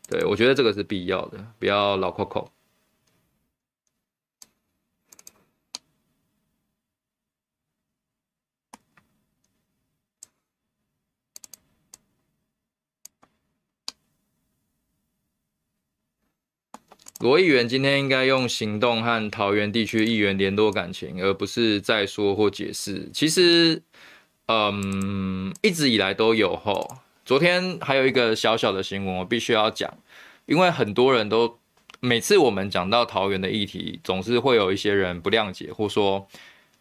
[0.07, 2.49] 对，我觉得这个是必要的，不要老扣扣。
[17.19, 23.09] 罗议员今天应该用行动和桃园地区议员联络感情，而不是再说或解释。
[23.11, 23.81] 其实，
[24.45, 26.99] 嗯，一直以来都有吼。
[27.27, 29.93] 昨天还有一个小小的新闻，我必须要讲，
[30.45, 31.59] 因为很多人都
[31.99, 36.25] 每次我们讲到桃园的议题，总是会有一些人不谅解，或说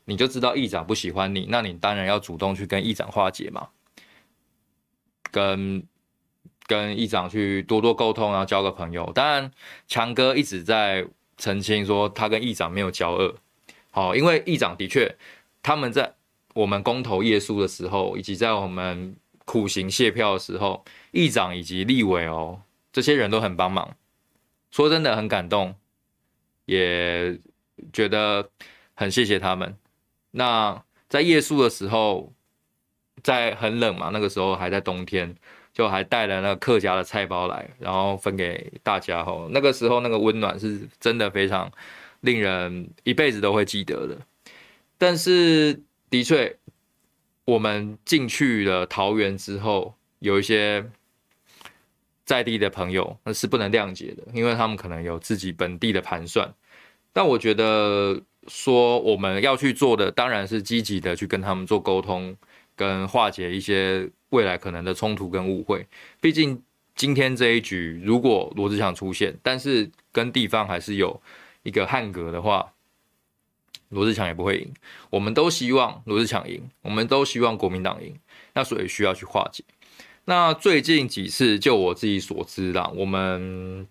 [0.04, 3.70] 你就知道议长不喜欢你，那你当然要主动去跟议长化解嘛，
[5.32, 5.82] 跟
[6.68, 9.10] 跟议长去多多沟通，然后交个朋友。
[9.12, 9.50] 当然，
[9.88, 11.04] 强哥一直在
[11.36, 13.34] 澄清说他跟议长没有交恶，
[13.90, 15.12] 好，因为议长的确
[15.60, 16.14] 他们在
[16.54, 19.16] 我们公投耶稣的时候，以及在我们。
[19.46, 22.60] 苦行谢票的时候，议长以及立委哦，
[22.92, 23.96] 这些人都很帮忙。
[24.72, 25.74] 说真的很感动，
[26.66, 27.38] 也
[27.92, 28.50] 觉得
[28.92, 29.78] 很谢谢他们。
[30.32, 32.34] 那在夜宿的时候，
[33.22, 35.34] 在很冷嘛，那个时候还在冬天，
[35.72, 39.24] 就还带了那个客家的菜包来，然后分给大家。
[39.24, 41.70] 吼，那个时候那个温暖是真的非常
[42.20, 44.18] 令人一辈子都会记得的。
[44.98, 45.80] 但是
[46.10, 46.58] 的确。
[47.46, 50.84] 我们进去了桃园之后，有一些
[52.24, 56.52] 在地的朋友那是不能谅解的，因为他们可能有自己本地的盘算。
[57.12, 62.36] 但我觉得说我们要去做的，当然是积极的去跟他们做沟通，
[62.74, 65.86] 跟化解一些未来可能的冲突跟误会。
[66.20, 66.60] 毕竟
[66.96, 71.22] 今天这一局，如果罗志祥出现，但是跟地方还是有
[71.62, 72.72] 一个汉格的话。
[73.90, 74.72] 罗志强也不会赢，
[75.10, 78.18] 我们都希望罗志强赢，我们都希望国民党赢，
[78.54, 79.62] 那所以需要去化解。
[80.24, 83.86] 那最近几次，就我自己所知啦，我们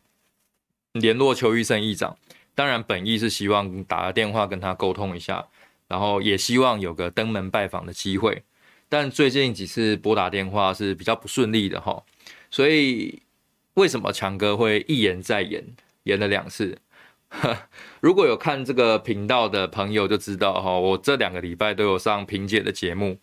[0.91, 2.17] 联络邱玉胜议长，
[2.53, 5.47] 当然本意是希望打个电话跟他沟通一下，
[5.87, 8.43] 然后也希望有个登门拜访的机会。
[8.89, 12.03] 但最近几次拨打电话是比较不顺利的哈，
[12.51, 13.21] 所以
[13.75, 15.65] 为什么强哥会一延再延，
[16.03, 16.77] 延了两次？
[18.01, 23.17] 如果有看这个频道的朋友就知道哈，我这两个礼拜都有上萍姐的节目，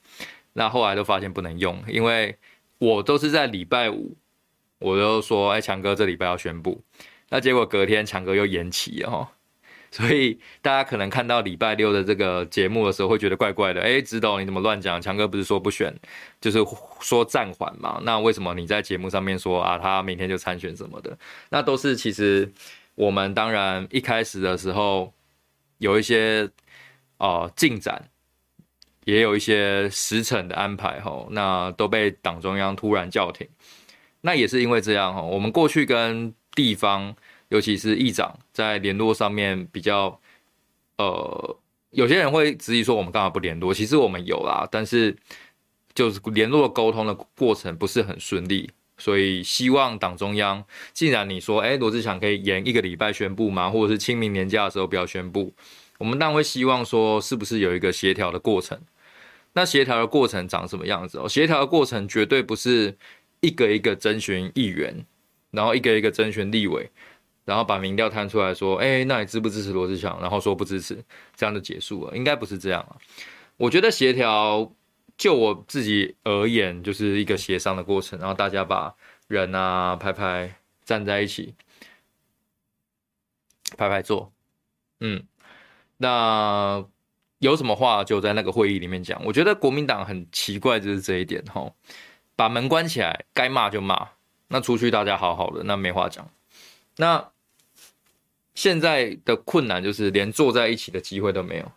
[0.54, 2.36] 那后来都发现不能用，因为
[2.78, 4.16] 我都是在礼拜五，
[4.78, 6.82] 我就说哎，强哥这礼拜要宣布，
[7.30, 9.28] 那结果隔天强哥又延期哦，
[9.90, 15.00] 所以大家可能看到礼拜六的这个节目的时候会觉得怪怪的，哎，指导你怎么乱讲？
[15.00, 15.94] 强哥不是说不选，
[16.40, 16.58] 就是
[17.00, 18.00] 说暂缓嘛？
[18.04, 21.16] 那为什么你在节目上面说啊，他明天就参选什么的？
[21.50, 22.52] 那都是其实。
[23.02, 25.12] 我们当然一开始的时候
[25.78, 26.48] 有一些
[27.18, 28.08] 呃进展，
[29.04, 33.48] 也有一些时程的安排哈，那都被党中央突然叫停。
[34.20, 37.12] 那也是因为这样哈，我们过去跟地方，
[37.48, 40.20] 尤其是议长在联络上面比较，
[40.98, 41.58] 呃，
[41.90, 43.74] 有些人会质疑说我们干嘛不联络？
[43.74, 45.16] 其实我们有啦，但是
[45.92, 48.70] 就是联络沟通的过程不是很顺利，
[49.02, 50.62] 所以希望党中央，
[50.92, 53.68] 既然你说，哎，罗志祥可以延一个礼拜宣布吗？
[53.68, 55.52] 或者是清明年假的时候不要宣布？
[55.98, 58.80] 我们当然会希望说，是不是有一个协调的过程？
[59.54, 61.28] 那协调的过程长什么样子哦？
[61.28, 62.96] 协调的过程绝对不是
[63.40, 65.04] 一个一个征询议员，
[65.50, 66.88] 然后一个一个征询立委，
[67.44, 70.16] 然后把民调摊出来说，哎，那你支不支持罗志祥？
[70.20, 70.96] 然后说不支持，
[71.34, 72.16] 这样就结束了。
[72.16, 72.94] 应该不是这样啊。
[73.56, 74.72] 我觉得协调，
[75.16, 78.94] 就我自己而言，就是一个协商的过程，然后大家把
[79.28, 81.54] 人啊排排站在一起，
[83.76, 84.32] 排排坐，
[85.00, 85.22] 嗯，
[85.96, 86.84] 那。
[87.42, 89.20] 有什么话就在那个会议里面讲。
[89.24, 91.68] 我觉得国民党很奇怪，就是这一点哈，
[92.36, 94.10] 把门关起来，该骂就骂，
[94.46, 96.30] 那出去大家好好的，那没话讲。
[96.98, 97.32] 那
[98.54, 101.72] 现在的困难就是连坐在一起的机会都没有。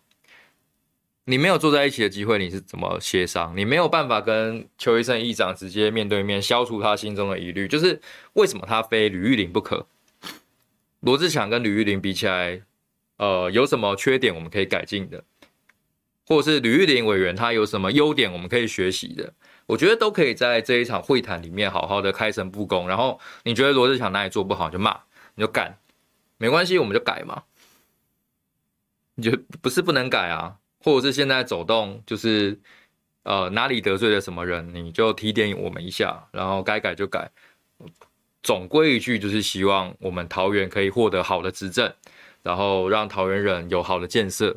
[1.26, 3.58] 你没有坐在一起的机会，你是怎么协商？
[3.58, 8.00] 你没有办法跟邱医生议长直接面对面消除他心中的疑虑，就是
[8.34, 9.88] 为什么他非吕玉玲不可？
[11.00, 12.62] 罗志强跟吕玉玲比起来，
[13.18, 15.24] 呃，有什么缺点我们可以改进的？
[16.28, 19.34] 或者是吕玉玲委员他有什么优点我们可以学习的？
[19.66, 22.88] 我觉得都可以在这一场会谈里面好好的开诚布公。
[22.88, 25.00] 然后你觉得罗志强哪里做不好就骂，
[25.34, 25.80] 你就干，
[26.38, 27.44] 没关系，我们就改嘛。
[29.16, 32.60] 你就不是不能改啊，或者是现在走动就是
[33.24, 37.32] 呃哪里得罪了什么人，你就提点我们一下，然后该改就改。
[38.44, 41.92] 总归一句就是希望我们桃园可以获得好的执政，
[42.44, 44.56] 然后让桃园人有好的建设，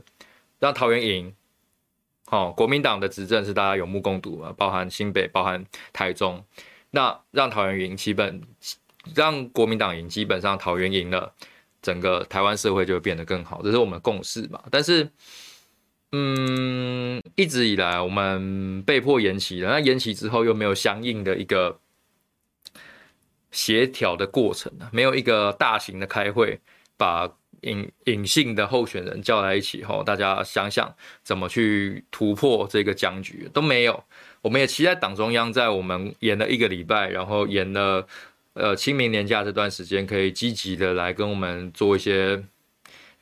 [0.58, 1.34] 让桃园赢。
[2.26, 5.64] 好、哦，国民党的执政是大家有目共睹啊，包含新北，包含
[5.94, 6.44] 台中，
[6.90, 8.42] 那让桃园赢，基本
[9.14, 11.32] 让国民党赢，基本上桃园赢了，
[11.80, 14.62] 整个台湾社会就会变得更好，这是我们的共识嘛。
[14.70, 15.10] 但是，
[16.12, 21.78] 嗯，一直以来我们被迫延期了，那延期之后又没有相应的一个
[23.50, 26.60] 协调的过程，没有一个大型的开会
[26.96, 27.30] 把。
[27.62, 30.94] 隐隐性的候选人叫在一起后，大家想想
[31.24, 34.04] 怎么去突破这个僵局都没有。
[34.42, 38.06] 我们也期待党中央在我们延了一个礼拜，然后延了
[38.52, 42.40] 呃清明年假这段时间，可以积极的来跟我们做一些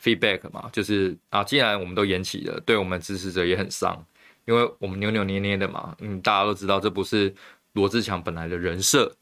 [0.02, 0.68] feedback 嘛。
[0.72, 4.04] 就是啊，既然我们都延期了，对我们支持者也很伤，
[4.44, 5.96] 因为我们扭扭捏捏的嘛。
[6.00, 7.34] 嗯，大家都知道这不是
[7.72, 9.12] 罗志强本来的人设，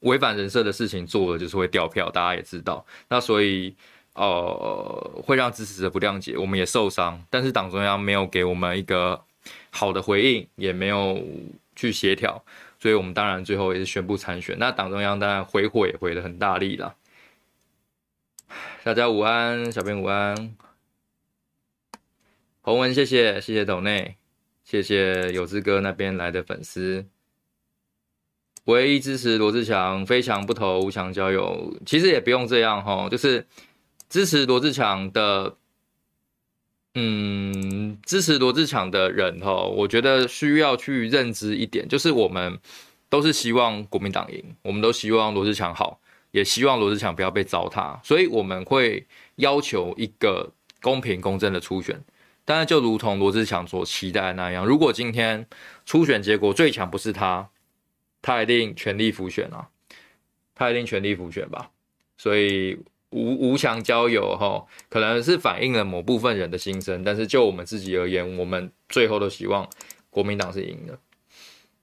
[0.00, 2.84] 违反人设的事情做了就是会掉票，大家也知道。
[3.08, 3.76] 那所以。
[4.14, 7.24] 呃，会让支持者不谅解，我们也受伤。
[7.30, 9.22] 但是党中央没有给我们一个
[9.70, 11.24] 好的回应，也没有
[11.76, 12.42] 去协调，
[12.80, 14.58] 所以我们当然最后也是宣布参选。
[14.58, 16.92] 那党中央当然回火也回得很大力了。
[18.84, 20.54] 大家午安，小编午安，
[22.60, 24.16] 洪文谢谢谢谢斗内，
[24.64, 27.06] 谢谢有志哥那边来的粉丝。
[28.64, 31.76] 唯一支持罗志强，非强不投，无强交友。
[31.84, 33.46] 其实也不用这样哈，就是。
[34.10, 35.58] 支持罗志强的，
[36.94, 42.58] 嗯，支持罗志强的人哈，我觉得需要去认知一点，就是我们
[43.10, 46.00] 都是希望国民党赢，我们都希望罗志强好，
[46.30, 49.06] 也希望罗志强不要被糟蹋，所以我们会
[49.36, 52.02] 要求一个公平公正的初选。
[52.44, 55.46] 当然，就如同罗志强所期待那样，如果今天
[55.84, 57.48] 初选结果最强不是他，
[58.22, 59.68] 他一定全力复选啊，
[60.54, 61.70] 他一定全力复选吧，
[62.16, 62.78] 所以。
[63.10, 69.66] 无无强交友哈，可能是反映了某部分人的心声，但是就我们自己而言，我们最后都希望
[70.10, 70.98] 国民党是赢的。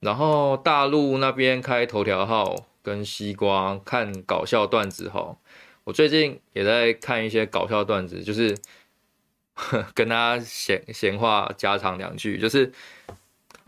[0.02, 5.36] 然后大陆那边开头条号跟西瓜看搞笑段子哈，
[5.84, 8.56] 我最近也在看一些搞笑段子，就是
[9.96, 12.72] 跟大家闲闲话家常两句，就是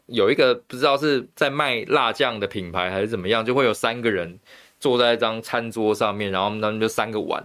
[0.05, 4.39] 有一个不知道是在卖辣酱的品牌还是怎么样，就会有三个人。
[4.79, 7.43] 坐在一张餐桌上面，然后他们就三个碗，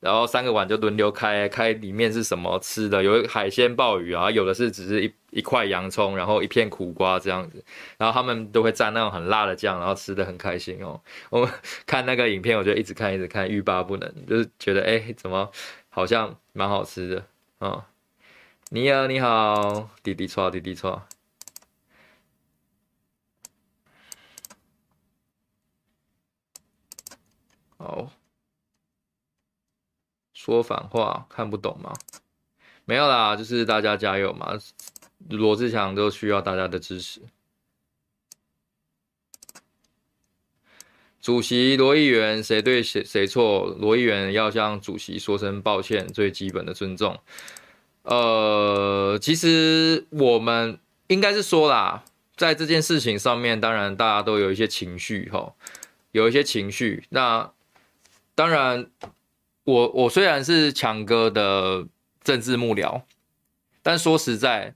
[0.00, 3.02] 然后三个碗就轮流开，开里面是什么吃的？
[3.02, 7.62] 有海鲜鲍鱼啊，有的是只是一一块洋葱，然后一片苦瓜这样子，
[7.98, 11.00] 然后他们都会蘸那种很辣的酱，然后吃得很开心哦。
[11.28, 11.48] 我
[11.86, 15.50] 看那个影片，我就一直看一直看，欲罢不能，就是觉得哎，怎么
[15.90, 17.18] 好像蛮好吃的
[17.58, 17.84] 啊、哦？
[18.70, 21.02] 你好，你好，滴滴错，滴滴错。
[27.78, 28.12] 好，
[30.42, 31.92] 说反话看不懂吗？
[32.86, 34.58] 没有啦，就是大家加油嘛。
[35.28, 37.20] 罗志强都需要大家的支持。
[41.20, 43.66] 主席罗议员，谁对谁谁错？
[43.78, 47.20] 罗议员要向主席说声抱歉，最基本的尊重。
[48.04, 52.02] 呃，其实我们应该是说啦，
[52.34, 55.52] 在这件事情上面，当然大家都有一些情绪哈，
[56.12, 57.04] 有一些情绪。
[57.10, 57.52] 那
[58.34, 58.90] 当然，
[59.64, 61.86] 我我虽然是强哥的
[62.22, 63.02] 政治幕僚，
[63.82, 64.74] 但说实在。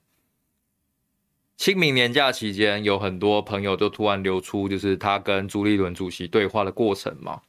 [1.56, 7.40] 清明年假期间，有很多朋友都突然流出，就是他跟朱立伦主席对话的过程嘛。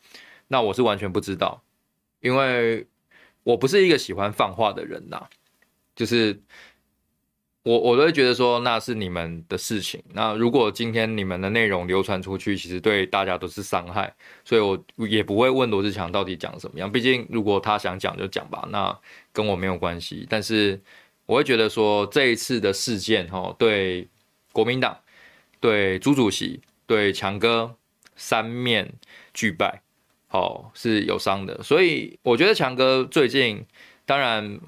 [0.48, 1.64] 那我是完全不知道，
[2.22, 2.86] 因为
[3.42, 5.28] 我不是一个喜欢放话的人呐。
[5.96, 6.40] 就是
[7.66, 10.02] 我我都会觉得说，那是你们的事情。
[10.14, 16.90] 那如果今天你们的内容流传出去，其实对大家都是伤害，所以我也不会问罗志强到底讲什么样。
[16.90, 18.98] 毕竟如果他想讲就讲吧，那
[19.34, 20.26] 跟我没有关系。
[20.30, 20.82] 但是。
[21.28, 24.08] 我会觉得说，这一次的事件，哈，对
[24.52, 24.96] 国民党、
[25.60, 27.76] 对朱主席、对强哥
[28.16, 28.94] 三面
[29.34, 29.82] 俱败，
[30.28, 31.64] 好是有伤的。
[31.64, 33.66] 所以我觉得强哥最近，
[34.06, 34.60] 当然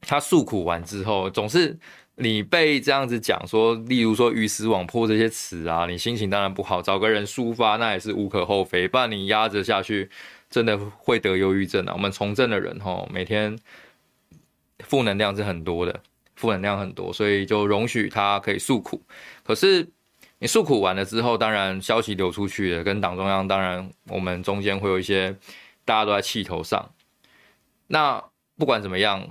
[0.00, 1.78] 他诉苦完之后，总是
[2.16, 8.86] 你被这样子讲说，例如说鱼死网破这些词啊，你心情当然不好，找个人抒发那也是无可厚非。
[8.86, 10.10] 不然你压着下去，
[10.48, 11.92] 真的会得忧郁症啊。
[11.92, 13.58] 我们从政的人，哈，每天。
[14.84, 16.00] 负能量是很多的，
[16.36, 18.98] 负能量很多，所以就容许他可以诉苦。
[19.44, 19.86] 可是
[20.38, 25.36] 你诉苦完了之后，当然消息流出去了，跟党中央，当然我们中间会有一些
[25.84, 26.90] 大家都在气头上。
[27.88, 28.24] 那
[28.56, 29.28] 不管怎么样，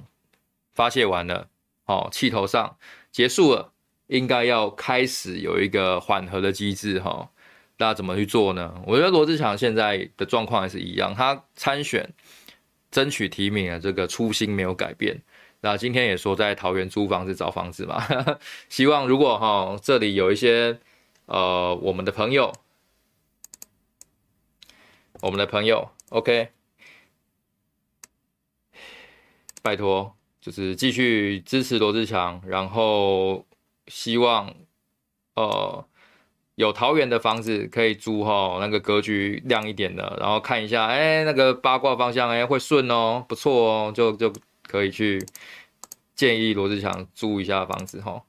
[0.79, 1.49] 发泄完了，
[1.87, 2.77] 哦，气头上
[3.11, 3.73] 结束了，
[4.07, 7.29] 应该要开始有一个缓和的机制，哈，
[7.75, 8.81] 大家怎么去做呢？
[8.87, 12.09] 我觉得罗志祥现在的状况还是一样，他参选
[12.91, 15.21] 争取提名的这个初心没有改变。
[15.59, 18.01] 那今天也说在桃园租房子找房子嘛，
[18.69, 20.79] 希望如果哈这里有一些
[21.25, 22.53] 呃我们的朋友，
[25.19, 26.51] 我们的朋友，OK，
[29.61, 33.45] 拜托就是继续支持罗志强，然后
[33.87, 34.53] 希望
[35.35, 35.85] 呃
[36.55, 44.31] 有桃园的房子可以租哈，那个格局亮一点的，然后看一下，哎，那个八卦方向哎会顺哦，不错哦，就就。
[44.69, 45.25] 可以去
[46.13, 48.21] 建议罗志强租一下房子哈。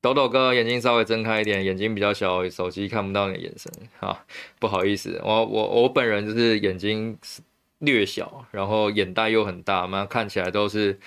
[0.00, 4.26] 抖抖哥眼睛稍微睁开一点，眼睛比较小，手机看不到你的眼神哈，
[4.58, 7.16] 不好意思，我我我本人就是眼睛
[7.78, 10.98] 略小，然后眼袋又很大，嘛看起来都是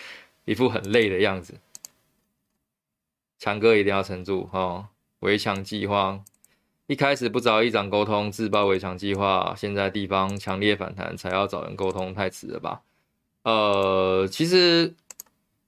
[0.45, 1.55] 一副很累的样子。
[3.39, 4.89] 强哥一定要撑住哈！
[5.21, 6.21] 围墙计划
[6.87, 12.81] 一开始不找议长沟通，自爆围墙计划，现在地方强烈反弹，才要找人沟通，太迟了吧？
[13.43, 14.93] 呃，其实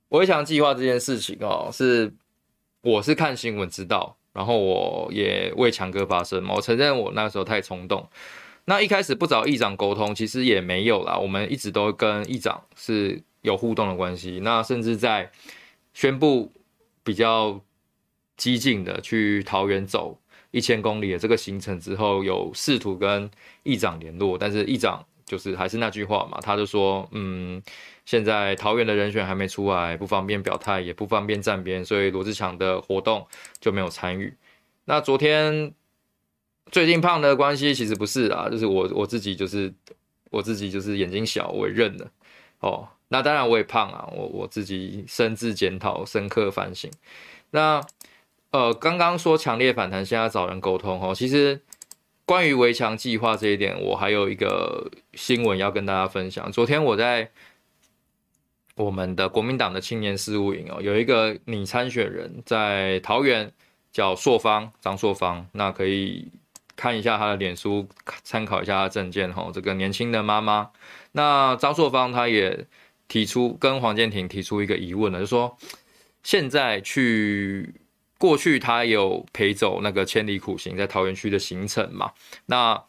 [0.10, 2.14] 围墙计划这件事情哦，是
[2.82, 6.56] 我是看新闻知道，然后我也为强哥发声嘛。
[6.56, 8.10] 我承认我那时候太冲动。
[8.72, 11.18] 那一开始不找议长沟通，其实也没有啦。
[11.18, 14.40] 我们一直都跟议长是有互动的关系。
[14.44, 15.30] 那甚至在
[15.94, 16.50] 宣布
[17.04, 17.60] 比较
[18.38, 20.18] 激进的去桃园走
[20.52, 23.30] 一千公里的这个行程之后，有试图跟
[23.64, 25.06] 议长联络，但是议长。
[25.26, 27.62] 就是还是那句话嘛，他就说，嗯，
[28.06, 33.26] 现在桃园的人选还没出来，不方便表态，也不方便站边，所以罗志强的活动
[33.62, 34.34] 就没有参与。
[34.84, 35.74] 那昨天
[36.72, 39.72] 最近胖的关系其实不是啊，就是我我自己就是
[40.30, 42.10] 我自己就是眼睛小，我也认了
[42.62, 42.88] 哦。
[43.10, 46.90] 那当然我也胖啊，我我自己深自检讨，深刻反省。
[47.52, 47.82] 那
[48.52, 51.62] 呃，刚刚说强烈反弹，现在找人沟通哦，其实。
[52.24, 56.50] 关于围墙计划这一点，我还有一个新闻要跟大家分享。
[56.50, 57.30] 昨天我在
[58.76, 63.52] 我们的国民党的青年事务营哦，有一个拟参选人在桃园
[63.92, 66.32] 叫硕芳张硕芳，那可以
[66.82, 67.88] 看一下他的脸书，
[68.24, 69.52] 参考一下他的政见哈。
[69.54, 70.72] 这个年轻的妈妈，
[71.12, 72.66] 那张硕芳她也
[73.08, 75.56] 提出跟黄健庭提出一个疑问了，就说
[76.24, 77.76] 现在去。
[78.22, 82.12] 过去他有陪走那个千里苦行在桃园区的行程嘛？
[82.46, 82.80] 那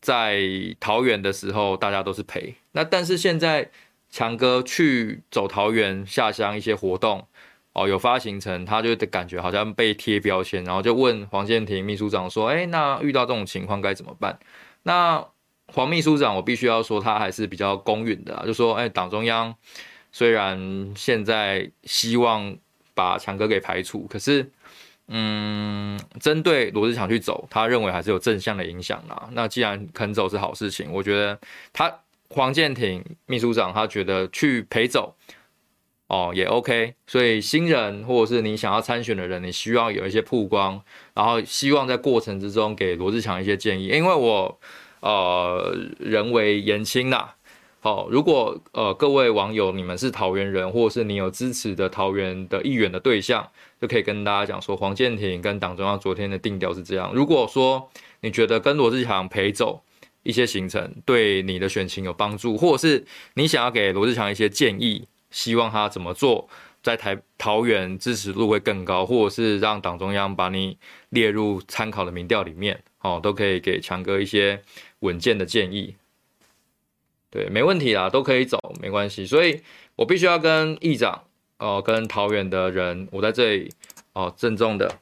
[0.00, 0.40] 在
[0.80, 2.54] 桃园的时候，大家都是陪。
[2.72, 3.70] 那但是现在
[4.08, 7.26] 强哥去走桃园下乡一些活动
[7.74, 14.38] 哦，有发行成，他就感觉好像被贴标签，然后就问黄建庭秘书长说：“哎，那遇到这种情况该怎么办？”
[14.84, 15.22] 那
[15.66, 19.54] 黄秘书长，我必须要说，他还是比较公允的，就说：“哎，党中央
[20.10, 22.56] 虽然现在希望。”
[22.96, 24.48] 把强哥给排除，可是，
[25.08, 29.28] 嗯，针对罗志强去走，他认为还是有正向的影响啦。
[29.32, 31.36] 那既然肯走是好事情，我觉得
[31.72, 31.92] 他
[32.28, 35.12] 黄建庭秘书长他觉得去陪走，
[36.14, 36.94] 哦，也 OK。
[37.08, 40.80] 所以新人或者是你想要参选的人，你需要有一些曝光，
[41.12, 44.60] 然后希望在过程之中给罗志强一些建议，因为我
[45.00, 47.34] 呃人为言轻啦。
[47.80, 53.50] 好，如果呃各位网友你们是桃园人，或者是你有支持的桃园的议员的对象，
[53.80, 57.12] 就可以跟大家讲说，黄健庭跟党中央昨天的定调是这样。
[57.12, 57.90] 如果说
[58.20, 59.82] 你觉得跟罗志强陪走
[60.22, 63.04] 一些行程，对你的选情有帮助，或者是
[63.34, 66.48] 你想要给罗志强一些建议，希望他怎么做，
[66.80, 70.78] 在台桃园支持度会更高，或者是让党中央把你
[71.08, 74.62] 列入参考的民调里面，哦，都可以给强哥一些
[75.00, 75.96] 稳健的建议。
[77.30, 79.26] 对，没问题啦，都可以走，没关系。
[79.26, 79.60] 所以
[79.96, 81.24] 我必须要跟议长，
[81.58, 83.72] 哦、跟桃园的人，我在这里，
[84.12, 85.00] 哦、呃，郑重的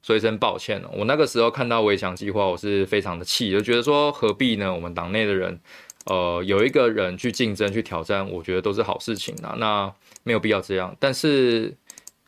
[0.00, 0.82] 说一声抱歉。
[0.90, 4.72] 我那个时候看到围墙计划，我是非常的气，就觉得说何必呢？
[4.72, 5.60] 我们党内的人，
[6.04, 9.54] 呃，有一个人去竞争、去挑战，我觉得都是好事情啊。
[9.58, 9.92] 那
[10.22, 10.96] 没有必要这样。
[10.98, 11.76] 但是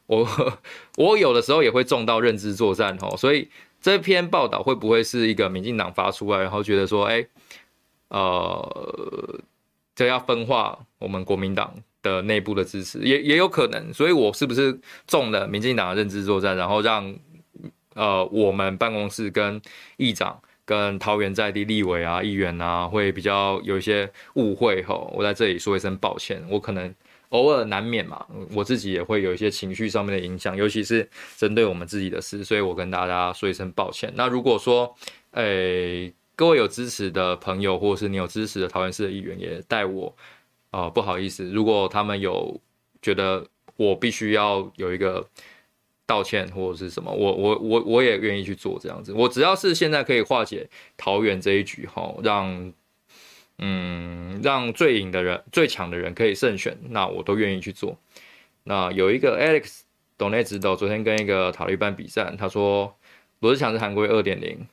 [0.07, 0.27] 我
[0.97, 3.17] 我有的时候也会中到认知作战哦。
[3.17, 3.49] 所以
[3.81, 7.27] 这篇报道会不会是一个民进党发出来，然后觉得说，哎？
[8.09, 9.41] 呃，
[9.97, 13.93] 这要分化我们国民党的内部的支持，也也有可能。
[13.93, 17.13] 所以我是不是中了民进党的认知作战，然后让
[17.95, 19.61] 呃我们办公室跟
[19.97, 26.95] 议长跟桃园在地立委啊、议员啊，会比较有一些误会吼，我在这里说一声抱歉，我可能
[27.31, 34.13] 偶尔难免嘛，我自己也会有一些情绪上面的影响，尤其是针对我们自己的事，所以我跟大家说一声抱歉。
[34.17, 34.93] 那如果说，
[35.31, 40.15] 诶、各位有支持的朋友，或者是你有支持的桃园市的议员，也代我
[40.71, 41.49] 啊、不好意思。
[41.51, 42.61] 如果他们有
[43.01, 43.47] 觉得
[43.77, 45.27] 我必须要有一个
[46.07, 49.13] 道歉或者是什么，我我我我也愿意去做这样子。
[49.13, 52.73] 我只要是现在可以化解桃园这一局，哈，让
[53.59, 57.99] 嗯让最赢的人、最强的人可以胜选，那我都愿意去做。
[58.65, 59.81] 那有一个 Alex
[60.17, 62.97] 董内指导，昨天跟一个塔利班比赛，他说
[63.41, 64.67] 罗志祥是韩国二点零。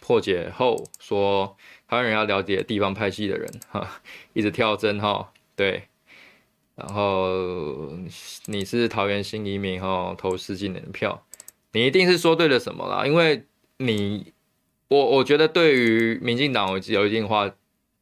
[0.00, 1.56] 破解后说，
[1.88, 3.88] 台湾人要了解地方派系的人哈，
[4.34, 5.84] 一直跳针哈，对，
[6.74, 7.90] 然后
[8.46, 11.24] 你是桃园新移民哈，投十几年的票，
[11.72, 13.06] 你一定是说对了什么啦？
[13.06, 13.44] 因为
[13.78, 14.32] 你，
[14.88, 17.54] 我我觉得对于民进党，我有一句话，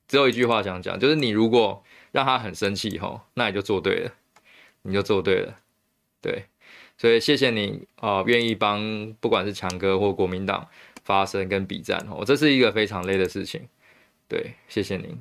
[0.09, 4.13] 只有一句话想讲，就是你如果让他很生气哈，那你就做对了，
[4.83, 5.59] 你就做对了，
[6.21, 6.47] 对，
[6.97, 10.69] 所以谢谢你啊，愿意帮不管是强哥或国民党。
[11.05, 13.69] 发声跟比战哦，这是一个非常累的事情。
[14.29, 15.21] 对，谢谢您。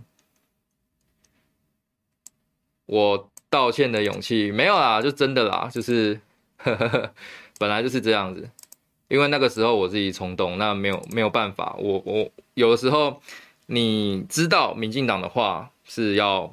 [2.86, 6.20] 我道歉的勇气没有啦，就真的啦，就是
[6.58, 7.14] 呵呵呵，
[7.60, 8.50] 本来就是这样子。
[9.10, 11.76] 因为那个时候我自己冲动，那没有没有办法。
[11.78, 13.22] 我我有的时候
[13.66, 16.50] 你知道，民进党的话是要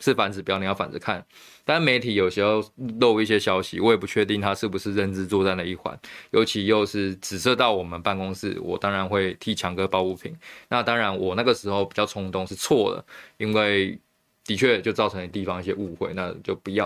[0.00, 1.22] 是反指标，你要反着看。
[1.66, 2.64] 但媒体有时候
[2.98, 10.34] 漏一些消息，我也不确定他是不是认知作战的一环，尤其又是指涉到我们办公室，我当然会替强哥抱不平。
[10.70, 13.04] 那当然，我那个时候比较冲动是错了，
[13.36, 14.00] 因为
[14.48, 16.84] 的确就造成地方一些误会，那就不要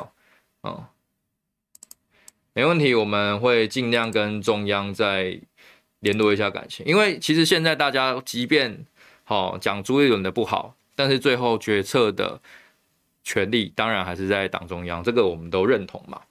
[0.61, 0.85] 啊、嗯。
[2.53, 5.41] 没问题，我们会尽量跟中央再
[6.01, 8.85] 联络一下感情，因为其实现在大家即便
[9.25, 12.41] 好讲朱立伦的不好，但是最后决策的。
[13.25, 16.23] 权力当然还是在党中央，这个我们都认同嘛。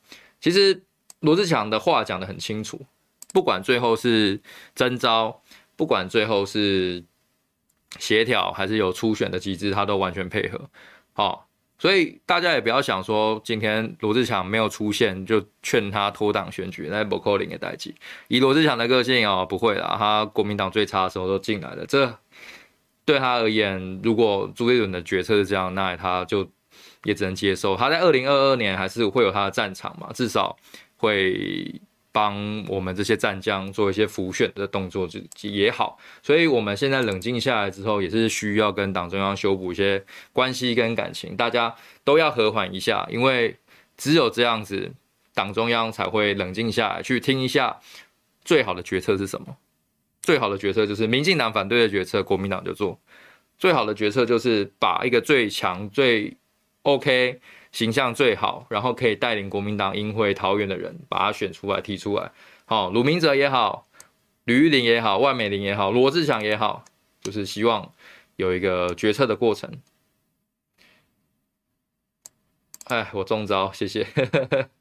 [0.42, 0.84] 其实
[1.22, 2.86] 罗志强的话讲得很清楚，
[3.32, 4.42] 不管最后是
[4.76, 5.42] 征召，
[5.78, 7.02] 不管最后是
[7.98, 10.70] 协调，还是有初选的机制，他都完全配合。
[11.22, 11.40] 哦，
[11.78, 17.94] 所以大家也不要想说今天罗志强没有出现就劝他脱党选举，那不扣零的代际。
[18.28, 21.86] 以罗志强的个性哦，不会啦，他国民党最差的时候都进来了。
[21.86, 22.18] 这
[23.06, 26.50] 对他而言，如果朱立伦的决策是这样，那他就。
[27.04, 30.56] 也只能接受，他在二零二二年还是会有他的战场嘛，至少
[30.98, 31.82] 会
[32.12, 35.98] 帮我们这些战将做一些浮选的动作，就也好。
[36.22, 40.04] 所以我们现在冷静下来之后，也是需要跟党中央修补一些
[40.34, 43.58] 关系跟感情，大家都要和缓一下，因为
[43.98, 44.92] 只有这样子，
[45.34, 47.80] 党中央才会冷静下来，去听一下
[48.44, 49.56] 最好的决策是什么。
[50.22, 53.00] 最好的决策就是民进党反对的决策，国民党就做；
[53.58, 56.38] 最好的决策就是把一个最强最
[56.84, 57.40] OK，
[57.72, 62.32] 形象最好，然后可以带领国民党赢回桃园的人，把他选出来提出来。
[62.66, 63.88] 好，鲁明哲也好，
[64.44, 66.84] 吕玉玲也好，万美玲也好，罗志祥也好，
[67.22, 67.92] 就是希望
[68.36, 69.70] 有一个决策的过程。
[72.86, 74.06] 哎，我中招，谢谢。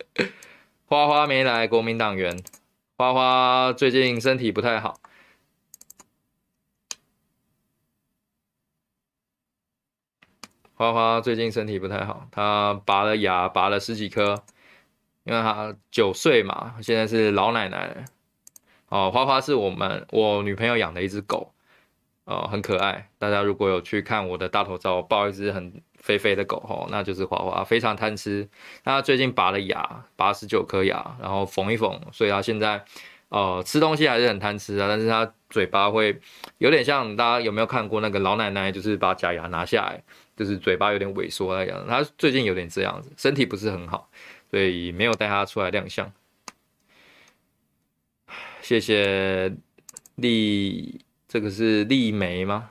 [0.87, 2.37] 花花没来，国民党员，
[2.97, 5.01] 花花最近身体不太好。
[10.81, 14.43] 花花最近身体不太好，他拔了牙，拔了十几颗，
[15.25, 18.07] 因为他九岁嘛，现在是老奶奶。
[18.89, 21.53] 哦，花花是我们我女朋友养的一只狗，
[22.25, 23.11] 哦，很可爱。
[23.19, 28.49] 大家如果有去看我的大头照，抱一只很肥肥的狗，哦，那就是花花，非常贪吃。
[28.85, 32.83] 那最近拔了牙，拔十九颗牙，然后缝一缝，所以他现在。
[33.29, 36.21] 哦、呃，吃东西还是很贪吃啊，但是他嘴巴会
[36.59, 40.03] 有点像大家有没有看过那个老奶奶，就是把假牙拿下来，
[40.41, 41.85] 就是嘴巴有点萎缩那样。
[41.87, 44.09] 他最近有点这样子，身体不是很好，
[44.51, 46.11] 所以没有带他出来亮相。
[48.63, 49.55] 谢谢
[50.15, 52.71] 丽，这个是丽梅吗？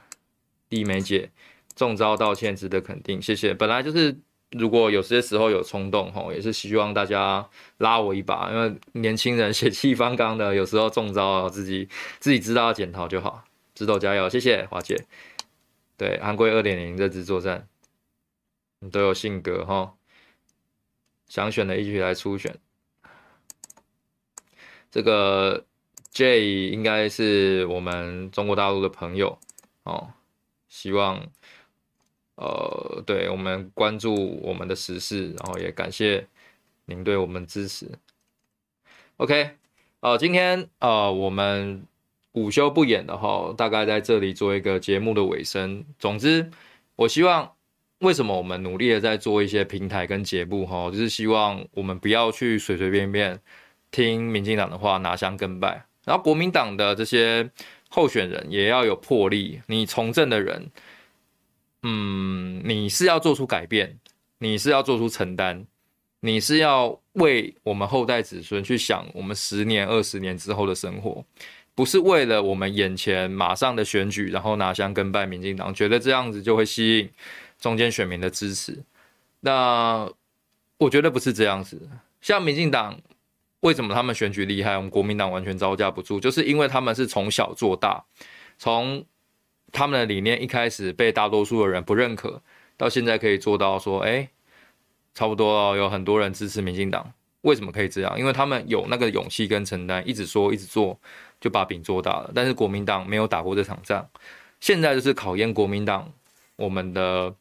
[0.69, 1.29] 丽梅姐
[1.75, 3.53] 中招道歉，值得肯定，谢谢。
[3.53, 4.17] 本来就是。
[4.53, 7.47] 如果有些时候有冲动吼，也是希望大家
[7.77, 11.87] 拉我一把，因为年轻人血气方刚的，有时候中招了，自己
[12.19, 13.43] 自己知道要检讨就好。
[13.75, 15.05] 知道加油，谢谢华姐。
[15.99, 17.67] 对，韩归二点零这支作战，
[18.79, 19.97] 你都有性格哈，
[21.27, 22.57] 想选的一起来初选。
[24.89, 25.65] 这个
[26.11, 29.37] J 应该是我们中国大陆的朋友
[29.83, 30.13] 哦，
[30.69, 31.29] 希望。
[32.41, 36.25] 呃，对，我们关注我们的时事，然后也感谢
[36.85, 37.91] 您对我们支持。
[39.17, 39.57] OK，
[39.99, 41.85] 呃，今天呃，我们
[42.33, 45.83] 午休不演的哈，大概在这里做一个节目的尾声。
[45.97, 46.49] 总之，
[46.95, 47.51] 我希望
[47.99, 53.39] 为什么我们努力的在做一些平台跟节目哈，就是希望我们不要去随随便便
[53.91, 57.49] 听民进党的话拿香跟拜，然后国民党的这些
[57.89, 60.69] 候选人也要有魄力，你从政的人。
[61.81, 63.97] 嗯，你是要做出改变，
[64.39, 65.65] 你是要做出承担，
[66.19, 71.23] 你是要为我们后代子孙去想我们十年、二十年之后的生活，
[71.75, 77.09] 不是为了我们眼前马上的选举，然后拿香跟拜民进党，觉得这样子就会吸引
[77.59, 78.83] 中间选民的支持。
[79.39, 80.09] 那
[80.77, 81.89] 我觉得不是这样子。
[82.21, 82.99] 像民进党，
[83.61, 88.03] 为什么他们选举厉害，我们国民党完全招架不住，就是因为他们是从小做大，
[88.57, 89.05] 从。
[89.71, 92.41] 他们的理念一开始被大多数的人不认可，
[92.75, 94.27] 到现在可以做到说，哎，
[95.13, 97.13] 差不多有很多人支持民进党。
[97.41, 98.17] 为什么可以这样？
[98.17, 100.99] 因为他们有那个勇气跟承担，一直说一直做，
[101.39, 102.31] 就把饼做大了。
[102.33, 104.07] 但是国民党没有打过这场仗，
[104.59, 106.11] 现在就是考验国民党
[106.55, 107.33] 我们的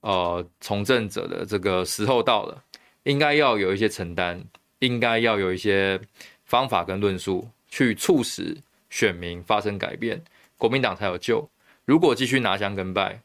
[0.00, 2.62] 呃从政者的这个时候到了，
[3.04, 4.42] 应该要有一些承担，
[4.80, 6.00] 应该要有一些
[6.44, 8.56] 方法跟论述去促使
[8.90, 10.22] 选民发生改变。
[10.56, 11.48] 国民党才有救。
[11.84, 13.20] 如果继续拿香跟拜，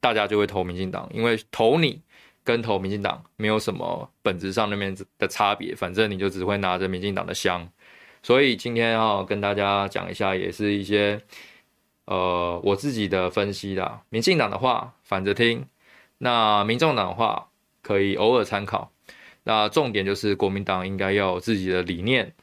[0.00, 2.00] 大家就会投民进党，因为投你
[2.42, 7.68] 跟投民进党没有什么本质上那边的差别，反正你就只会拿着民进党的香。
[8.22, 11.20] 所以今天要跟大家讲一下，也是一些
[12.04, 14.02] 呃我自己的分析啦。
[14.10, 15.66] 民进党的话反着听，
[16.18, 17.48] 那民众党的话
[17.82, 18.90] 可以偶尔参考。
[19.44, 22.34] 那重点就是国民党应该要有自己的理念，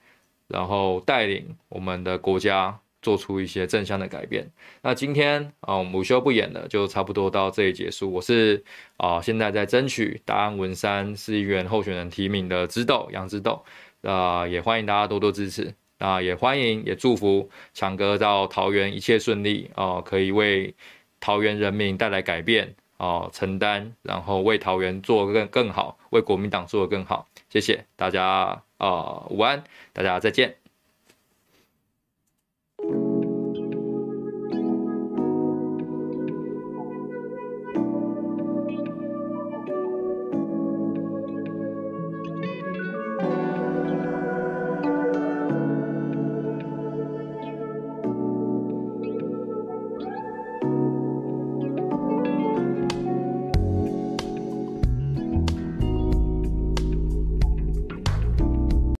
[0.47, 2.79] 然后带领我们的国家。
[3.01, 4.49] 做出一些正向的改变。
[4.81, 8.11] 那今天啊，我们午休不演了，就差不多到这里结束。
[8.11, 8.63] 我是
[8.97, 13.63] 啊，现在在争取答案文山市议员候选人提名的直斗杨直斗
[14.05, 15.75] 啊，也欢迎大家多多支持。
[15.97, 20.75] 啊，也欢迎也祝福强哥到桃园一切顺利啊，可以为
[21.21, 27.25] 桃园人民带来改变啊，承担，然后为桃园做更更好，为国民党做得更好。
[27.49, 30.64] 谢谢大家啊，午安，大家再见。